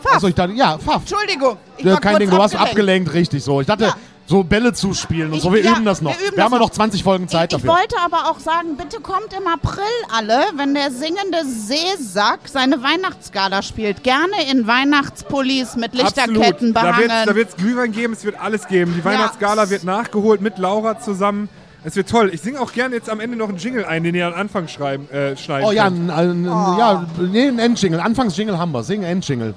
[0.00, 0.14] Pfaff.
[0.14, 1.00] Achso, ich dachte, ja, Pfaff.
[1.02, 1.56] Entschuldigung.
[1.76, 2.70] Ich Ja, war kein kurz Ding, du warst abgelenkt.
[3.08, 3.60] abgelenkt, richtig so.
[3.60, 3.96] Ich dachte, Ja.
[4.28, 6.10] So Bälle zuspielen und Ich- so, wir ja, üben das noch.
[6.12, 6.70] wir Wir haben ja noch noch.
[6.70, 7.70] 20 Folgen Zeit Ich dafür.
[7.80, 9.82] wollte aber auch sagen, bitte kommt im April
[10.14, 14.04] alle, wenn der singende Seesack seine Weihnachtsgala spielt.
[14.04, 17.26] Gerne in Weihnachtspullis mit Lichterketten Da wird's, behangen.
[17.26, 18.94] da wird's Glühwein geben, es wird alles geben.
[18.96, 21.48] Die Weihnachtsgala wird nachgeholt mit Laura zusammen.
[21.84, 22.30] Es wird toll.
[22.34, 24.66] Ich singe auch gerne jetzt am Ende noch einen Jingle ein, den ihr am Anfang
[24.68, 26.76] schreiben, äh, schneiden Oh ja, ein, ein, Oh.
[26.78, 28.02] ja, nee, ein Endjingle.
[28.02, 28.82] Anfangsjingle haben wir.
[28.82, 29.54] Sing Endjingle.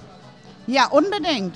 [0.68, 1.56] ja, unbedingt.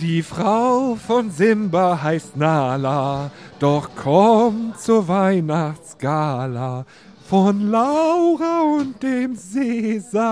[0.00, 6.86] Die Frau von Simba heißt Nala, doch kommt zur Weihnachtsgala
[7.28, 10.24] von Laura und dem Seesack.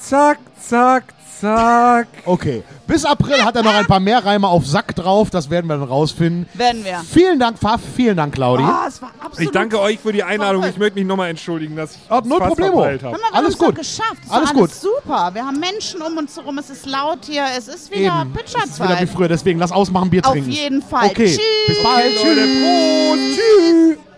[0.00, 1.04] Zack, zack,
[1.42, 2.08] zack.
[2.24, 2.62] Okay.
[2.86, 5.30] Bis April hat er noch ein paar mehr Reime auf Sack drauf.
[5.30, 6.46] Das werden wir dann rausfinden.
[6.54, 7.00] Werden wir.
[7.10, 7.80] Vielen Dank, Pfaff.
[7.96, 8.62] Vielen Dank, Claudi.
[8.64, 10.64] Oh, es war absolut Ich danke euch für die Einladung.
[10.64, 12.84] Ich möchte mich nochmal entschuldigen, dass ich Oh, null fast Problemo.
[12.84, 13.74] Hör mal, Alles gut.
[13.76, 14.18] geschafft.
[14.24, 14.62] Es Alles gut.
[14.70, 15.30] alles super.
[15.32, 16.58] Wir haben Menschen um uns herum.
[16.58, 17.44] Es ist laut hier.
[17.56, 18.34] Es ist wieder Eben.
[18.44, 19.08] Es ist wieder wie Pitcherzeit.
[19.08, 19.28] früher.
[19.28, 20.50] Deswegen lass ausmachen, Bier Auf trinken.
[20.50, 21.06] jeden Fall.
[21.06, 21.26] Okay.
[21.26, 21.40] Tschüss.
[21.66, 22.14] Bis bald.
[22.16, 23.38] Prost.
[23.38, 24.11] Tschüss.